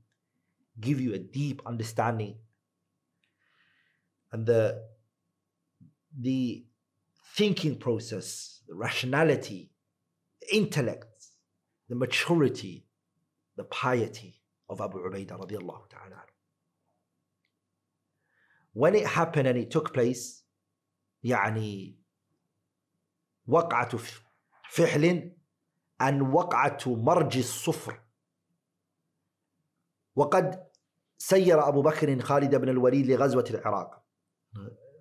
give 0.80 1.02
you 1.02 1.14
a 1.14 1.20
deep 1.20 1.62
understanding 1.66 2.36
and 4.32 4.46
the 4.46 4.84
the 6.20 6.66
thinking 7.36 7.78
process 7.78 8.62
the 8.68 8.76
rationality 8.76 9.72
the 10.42 10.56
intellect 10.56 11.28
the 11.90 11.96
maturity 11.96 12.86
the 13.56 13.64
piety 13.64 14.42
of 14.70 14.82
Abu 14.82 15.00
Ubaidah 15.00 15.38
radiallahu 15.40 15.90
ta'ala 15.90 16.22
When 18.75 18.95
it 18.95 19.07
happened 19.07 19.47
and 19.47 19.59
it 19.59 19.71
took 19.71 19.93
place 19.93 20.45
يعني 21.25 21.97
وقعة 23.47 23.97
فحل 24.71 25.33
and 26.01 26.23
وقعة 26.23 26.79
مرج 26.87 27.39
الصفر 27.39 28.01
وقد 30.17 30.67
سير 31.19 31.69
أبو 31.69 31.83
بكر 31.83 32.21
خالد 32.21 32.55
بن 32.55 32.69
الوليد 32.69 33.07
لغزوة 33.07 33.45
العراق 33.51 34.03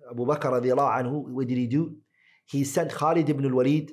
أبو 0.04 0.24
بكر 0.24 0.52
رضي 0.52 0.72
الله 0.72 0.88
عنه 0.88 1.24
what 1.34 1.46
did 1.46 1.56
he 1.56 1.66
do? 1.66 1.96
He 2.46 2.64
sent 2.64 2.90
Khalid 2.92 3.28
ibn 3.28 3.44
al-Walid 3.44 3.92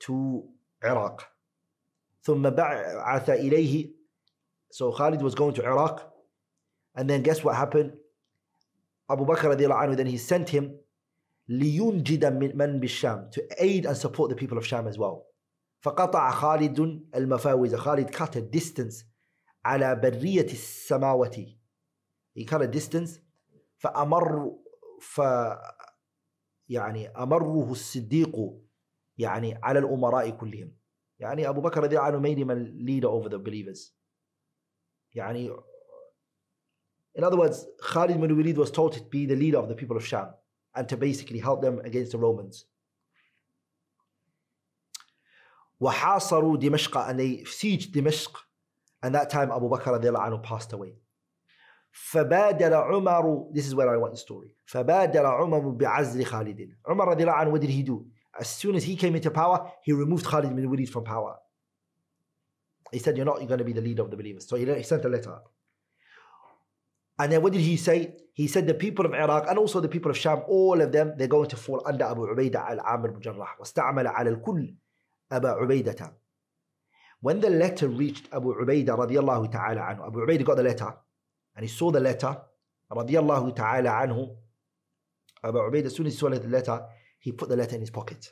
to 0.00 0.44
Iraq 0.84 1.22
ثم 2.22 2.50
بعث 2.50 3.30
إليه 3.30 3.92
So 4.70 4.92
Khalid 4.92 5.20
was 5.22 5.34
going 5.34 5.54
to 5.54 5.64
Iraq 5.64 6.12
and 6.94 7.08
then 7.10 7.22
guess 7.22 7.42
what 7.44 7.56
happened? 7.56 7.92
Abu 9.12 9.24
Bakr 9.24 9.44
الله 9.44 9.74
عنه 9.74 9.96
then 9.96 10.06
he 10.06 10.18
sent 10.18 10.48
him 10.48 10.70
لينجد 11.48 12.24
من 12.24 12.80
بالشام 12.80 13.30
to 13.30 13.40
aid 13.58 13.86
and 13.86 13.96
support 13.96 14.30
the 14.30 14.36
people 14.36 14.58
of 14.58 14.66
Sham 14.66 14.86
as 14.86 14.98
well 14.98 15.32
فقطع 15.80 16.30
خالد 16.30 16.80
المفاوز 17.14 17.74
Khalid 17.74 18.12
cut 18.12 18.36
a 18.36 18.40
distance 18.40 19.04
على 19.64 19.94
برية 19.94 20.46
السماوة 20.52 21.46
he 22.38 22.44
cut 22.44 22.62
a 22.62 22.68
distance 22.68 23.20
فأمر 23.76 24.58
ف 25.00 25.20
يعني 26.68 27.08
أمره 27.08 27.70
الصديق 27.70 28.36
يعني 29.18 29.58
على 29.62 29.78
الأمراء 29.78 30.30
كلهم 30.30 30.76
يعني 31.18 31.48
أبو 31.48 31.60
بكر 31.60 31.82
رضي 31.82 31.98
الله 31.98 32.06
عنه 32.06 32.20
made 32.20 32.38
him 32.38 32.50
a 32.50 32.54
leader 32.54 33.08
over 33.08 33.28
the 33.28 33.38
believers 33.38 33.92
يعني 35.14 35.50
in 37.15 37.23
other 37.23 37.37
words 37.37 37.65
Khalid 37.81 38.19
bin 38.21 38.37
Walid 38.37 38.57
was 38.57 38.71
told 38.71 38.93
to 38.93 39.01
be 39.03 39.25
the 39.25 39.35
leader 39.35 39.57
of 39.57 39.67
the 39.67 39.75
people 39.75 39.97
of 39.97 40.05
Sham 40.05 40.29
and 40.75 40.87
to 40.89 40.97
basically 40.97 41.39
help 41.39 41.61
them 41.61 41.79
against 41.83 42.11
the 42.11 42.17
Romans. 42.17 42.65
وحاصروا 45.81 46.57
دمشق 46.57 47.09
and 47.09 47.19
they 47.19 47.37
sieged 47.43 47.91
Dimashq 47.91 48.35
and 49.03 49.13
that 49.15 49.29
time 49.29 49.51
Abu 49.51 49.69
Bakr 49.69 49.99
رضي 49.99 50.09
الله 50.09 50.19
عنه 50.19 50.43
passed 50.43 50.73
away. 50.73 50.95
فبادر 51.91 52.73
عمر 52.73 53.53
this 53.53 53.65
is 53.65 53.73
where 53.73 53.89
I 53.89 53.97
want 53.97 54.13
the 54.13 54.17
story 54.17 54.55
فبادر 54.65 55.25
عمر 55.25 55.69
بعزل 55.69 56.25
خالد 56.25 56.77
عمر 56.85 57.07
رضي 57.07 57.23
الله 57.23 57.33
عنه 57.33 57.51
what 57.51 57.61
did 57.61 57.69
he 57.69 57.83
do 57.83 58.05
as 58.39 58.47
soon 58.47 58.75
as 58.75 58.83
he 58.83 58.95
came 58.95 59.15
into 59.15 59.31
power 59.31 59.71
he 59.81 59.91
removed 59.91 60.25
Khalid 60.25 60.55
bin 60.55 60.69
Walid 60.69 60.89
from 60.89 61.03
power 61.03 61.37
he 62.91 62.99
said 62.99 63.17
you're 63.17 63.25
not 63.25 63.37
going 63.37 63.57
to 63.57 63.63
be 63.63 63.73
the 63.73 63.81
leader 63.81 64.03
of 64.03 64.11
the 64.11 64.17
believers 64.17 64.47
so 64.47 64.55
he 64.55 64.83
sent 64.83 65.03
a 65.05 65.09
letter 65.09 65.39
and 67.19 67.31
then 67.31 67.41
what 67.41 67.53
did 67.53 67.61
he 67.61 67.77
say 67.77 68.15
he 68.33 68.47
said 68.47 68.67
the 68.67 68.73
people 68.73 69.05
of 69.05 69.13
Iraq 69.13 69.47
and 69.49 69.57
also 69.57 69.79
the 69.79 69.89
people 69.89 70.11
of 70.11 70.17
Sham 70.17 70.41
all 70.47 70.81
of 70.81 70.91
them 70.91 71.13
they're 71.17 71.27
going 71.27 71.49
to 71.49 71.55
fall 71.55 71.81
under 71.85 72.05
Abu 72.05 72.27
Ubaidah 72.27 72.69
al-Amir 72.71 73.11
bin 73.11 73.21
Jarrah 73.21 73.55
واستعمل 73.59 74.07
على 74.07 74.29
الكل 74.29 74.75
أبا 75.31 75.49
عبيدة 75.49 76.13
when 77.21 77.39
the 77.39 77.49
letter 77.49 77.87
reached 77.87 78.27
Abu 78.31 78.53
Ubaidah 78.53 78.95
رضي 78.97 79.19
الله 79.19 79.51
تعالى 79.51 79.79
عنه 79.79 80.07
Abu 80.07 80.25
Ubaidah 80.25 80.45
got 80.45 80.55
the 80.57 80.63
letter 80.63 80.93
and 81.57 81.63
he 81.63 81.69
saw 81.69 81.89
the 81.91 81.99
letter, 81.99 82.39
radiallahu 82.91 83.55
ta'ala 83.55 83.89
anhu, 83.89 84.29
Abu 85.43 85.57
Ubaid, 85.57 85.85
as 85.85 85.95
soon 85.95 86.05
as 86.05 86.13
he 86.13 86.19
saw 86.19 86.29
the 86.29 86.47
letter, 86.47 86.85
he 87.19 87.31
put 87.31 87.49
the 87.49 87.55
letter 87.55 87.75
in 87.75 87.81
his 87.81 87.89
pocket. 87.89 88.31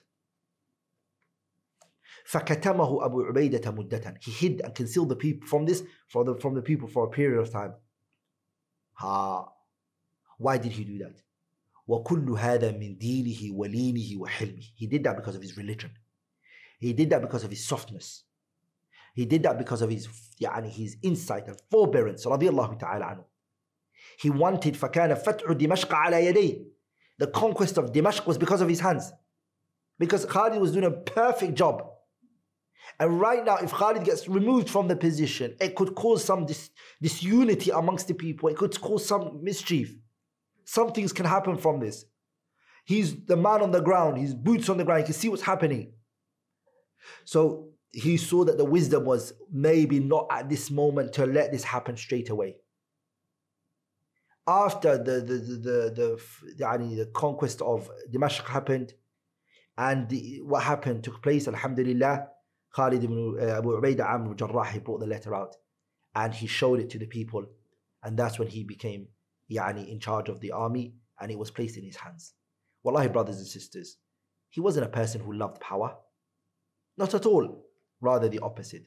فكتمه 2.29 3.05
أبو 3.05 3.23
عبيدة 3.23 3.71
مدة. 3.71 4.17
He 4.21 4.31
hid 4.31 4.61
and 4.61 4.75
concealed 4.75 5.09
the 5.09 5.15
people 5.15 5.47
from 5.47 5.65
this, 5.65 5.83
from 6.07 6.25
the, 6.27 6.35
from 6.35 6.53
the 6.53 6.61
people 6.61 6.87
for 6.87 7.05
a 7.05 7.09
period 7.09 7.39
of 7.39 7.51
time. 7.51 7.73
Ha. 8.99 9.51
Why 10.37 10.57
did 10.57 10.71
he 10.71 10.83
do 10.83 10.97
that? 10.99 11.21
وكل 11.87 12.29
هذا 12.29 12.71
من 12.71 12.97
دينه 12.97 13.55
ولينه 13.55 14.17
وحلمه. 14.19 14.63
He 14.75 14.87
did 14.87 15.03
that 15.03 15.15
because 15.15 15.35
of 15.35 15.41
his 15.41 15.57
religion. 15.57 15.91
He 16.79 16.93
did 16.93 17.09
that 17.09 17.21
because 17.21 17.43
of 17.43 17.51
his 17.51 17.65
softness. 17.65 18.23
He 19.13 19.25
did 19.25 19.43
that 19.43 19.57
because 19.57 19.81
of 19.81 19.89
his 19.89 20.07
يعني 20.41 20.69
his 20.69 20.97
insight 21.03 21.47
and 21.47 21.57
forbearance 21.71 22.25
رضي 22.25 22.49
الله 22.49 22.77
تعالى 22.77 23.05
عنه. 23.05 23.25
He 24.17 24.29
wanted 24.29 24.75
فكان 24.75 25.15
فتح 25.15 25.51
دمشق 25.51 25.93
على 25.93 26.25
يديه. 26.25 26.65
The 27.17 27.27
conquest 27.27 27.77
of 27.77 27.91
Dimashq 27.93 28.25
was 28.27 28.37
because 28.37 28.61
of 28.61 28.67
his 28.67 28.81
hands. 28.81 29.13
Because 29.97 30.25
Khalid 30.25 30.59
was 30.59 30.73
doing 30.73 30.83
a 30.83 30.91
perfect 30.91 31.55
job. 31.55 31.88
and 32.98 33.20
right 33.20 33.44
now, 33.44 33.56
if 33.56 33.72
Khalid 33.72 34.04
gets 34.04 34.28
removed 34.28 34.68
from 34.68 34.88
the 34.88 34.96
position, 34.96 35.56
it 35.60 35.74
could 35.74 35.94
cause 35.94 36.24
some 36.24 36.46
dis- 36.46 36.70
disunity 37.00 37.70
amongst 37.70 38.08
the 38.08 38.14
people. 38.14 38.48
It 38.48 38.56
could 38.56 38.78
cause 38.80 39.06
some 39.06 39.42
mischief. 39.42 39.94
Some 40.64 40.92
things 40.92 41.12
can 41.12 41.26
happen 41.26 41.56
from 41.56 41.80
this. 41.80 42.04
He's 42.84 43.24
the 43.24 43.36
man 43.36 43.62
on 43.62 43.70
the 43.70 43.80
ground, 43.80 44.18
his 44.18 44.34
boots 44.34 44.68
on 44.68 44.76
the 44.76 44.84
ground, 44.84 45.02
he 45.02 45.04
can 45.06 45.14
see 45.14 45.28
what's 45.28 45.42
happening. 45.42 45.92
So 47.24 47.70
he 47.92 48.16
saw 48.16 48.44
that 48.44 48.58
the 48.58 48.64
wisdom 48.64 49.04
was 49.04 49.32
maybe 49.52 50.00
not 50.00 50.26
at 50.30 50.48
this 50.48 50.70
moment 50.70 51.12
to 51.14 51.26
let 51.26 51.52
this 51.52 51.64
happen 51.64 51.96
straight 51.96 52.30
away. 52.30 52.56
After 54.46 54.98
the 54.98 55.20
the 55.20 55.34
the 55.34 55.56
the, 55.94 56.20
the, 56.56 56.94
the 56.96 57.10
conquest 57.14 57.62
of 57.62 57.90
Damascus 58.10 58.48
happened, 58.48 58.94
and 59.76 60.08
the, 60.08 60.40
what 60.42 60.62
happened 60.62 61.04
took 61.04 61.22
place, 61.22 61.46
Alhamdulillah, 61.46 62.28
Khalid 62.75 63.03
ibn 63.03 63.37
uh, 63.39 63.57
Abu 63.57 63.79
Ubaidah 63.79 64.13
Amr 64.13 64.35
Jarrah, 64.35 64.65
he 64.65 64.79
brought 64.79 64.99
the 64.99 65.07
letter 65.07 65.33
out 65.33 65.55
and 66.13 66.33
he 66.33 66.47
showed 66.47 66.79
it 66.79 66.89
to 66.89 66.99
the 66.99 67.05
people. 67.05 67.45
And 68.03 68.17
that's 68.17 68.37
when 68.37 68.49
he 68.49 68.63
became 68.63 69.07
yani, 69.49 69.89
in 69.89 69.99
charge 69.99 70.29
of 70.29 70.39
the 70.39 70.51
army 70.51 70.93
and 71.19 71.31
it 71.31 71.39
was 71.39 71.51
placed 71.51 71.77
in 71.77 71.83
his 71.83 71.95
hands. 71.95 72.33
Wallahi, 72.83 73.07
brothers 73.07 73.37
and 73.37 73.47
sisters, 73.47 73.97
he 74.49 74.61
wasn't 74.61 74.85
a 74.85 74.89
person 74.89 75.21
who 75.21 75.33
loved 75.33 75.59
power. 75.59 75.95
Not 76.97 77.13
at 77.13 77.25
all 77.25 77.65
rather 78.01 78.29
the 78.29 78.39
opposite. 78.39 78.85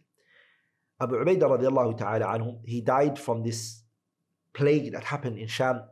Abu 1.01 1.17
Ubaidah 1.17 1.59
radiallahu 1.59 1.99
ta'ala 1.99 2.27
anhu, 2.27 2.59
he 2.65 2.81
died 2.81 3.19
from 3.19 3.43
this 3.43 3.83
plague 4.53 4.93
that 4.93 5.05
happened 5.05 5.39
in 5.39 5.47
Sham, 5.47 5.83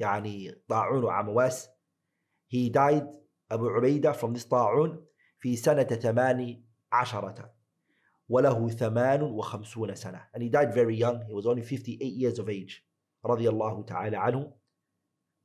يعني 0.00 0.54
طاعون 0.68 1.04
وعمواس. 1.04 1.66
He 2.46 2.70
died, 2.70 3.06
Abu 3.50 3.64
Ubaidah, 3.64 4.16
from 4.16 4.32
this 4.32 4.46
طاعون 4.46 4.98
في 5.40 5.56
سنة 5.56 5.84
ثمان 5.84 6.62
عشرة 6.92 7.50
وله 8.28 8.68
ثمان 8.68 9.22
وخمسون 9.22 9.94
سنة. 9.94 10.20
And 10.34 10.42
he 10.42 10.48
died 10.48 10.74
very 10.74 10.96
young, 10.96 11.24
he 11.26 11.32
was 11.32 11.46
only 11.46 11.62
58 11.62 12.02
years 12.04 12.38
of 12.38 12.48
age. 12.48 12.84
رضي 13.24 13.48
الله 13.48 13.86
تعالى 13.86 14.16
عنه. 14.16 14.52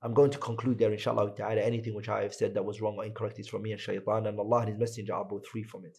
I'm 0.03 0.13
going 0.13 0.31
to 0.31 0.37
conclude 0.37 0.77
there, 0.77 0.91
inshallah 0.91 1.33
ta'ala. 1.35 1.61
Anything 1.61 1.95
which 1.95 2.09
I 2.09 2.23
have 2.23 2.33
said 2.33 2.53
that 2.55 2.65
was 2.65 2.81
wrong 2.81 2.95
or 2.97 3.05
incorrect 3.05 3.39
is 3.39 3.47
from 3.47 3.61
me 3.61 3.71
and 3.71 3.79
shaitan, 3.79 4.27
and 4.27 4.37
Allah 4.37 4.59
and 4.59 4.69
His 4.69 4.77
Messenger 4.77 5.13
are 5.13 5.25
both 5.25 5.47
free 5.47 5.63
from 5.63 5.85
it. 5.85 5.97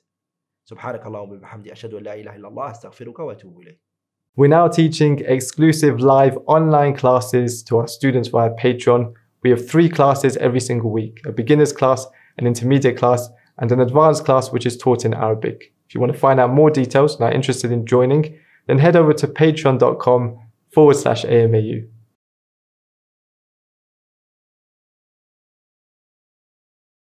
سبحانك 0.70 1.06
اللهم 1.06 1.30
وبحمدك 1.30 1.70
أشهد 1.70 1.94
أن 1.94 2.02
لا 2.02 2.14
إله 2.14 2.36
إلا 2.36 2.48
الله 2.48 2.70
أستغفرك 2.70 3.18
وأتوب 3.18 3.60
إليك 3.60 3.80
We're 4.36 4.48
now 4.48 4.66
teaching 4.66 5.20
exclusive 5.26 6.00
live 6.00 6.36
online 6.46 6.96
classes 6.96 7.62
to 7.64 7.78
our 7.78 7.86
students 7.86 8.28
via 8.28 8.50
Patreon. 8.50 9.12
We 9.42 9.50
have 9.50 9.68
three 9.68 9.88
classes 9.88 10.36
every 10.38 10.60
single 10.60 10.90
week 10.90 11.20
a 11.26 11.32
beginner's 11.32 11.72
class, 11.72 12.06
an 12.38 12.46
intermediate 12.46 12.96
class, 12.96 13.28
and 13.59 13.71
an 13.71 13.81
advanced 13.81 14.25
class 14.25 14.51
which 14.51 14.65
is 14.65 14.77
taught 14.77 15.05
in 15.05 15.13
Arabic. 15.13 15.73
If 15.87 15.95
you 15.95 16.01
want 16.01 16.13
to 16.13 16.19
find 16.19 16.39
out 16.39 16.51
more 16.51 16.69
details 16.69 17.15
and 17.15 17.23
are 17.25 17.31
interested 17.31 17.71
in 17.71 17.85
joining, 17.85 18.37
then 18.67 18.79
head 18.79 18.95
over 18.95 19.13
to 19.13 19.27
patreon.com 19.27 20.37
forward 20.71 20.95
slash 20.95 21.23
AMAU. 21.25 21.87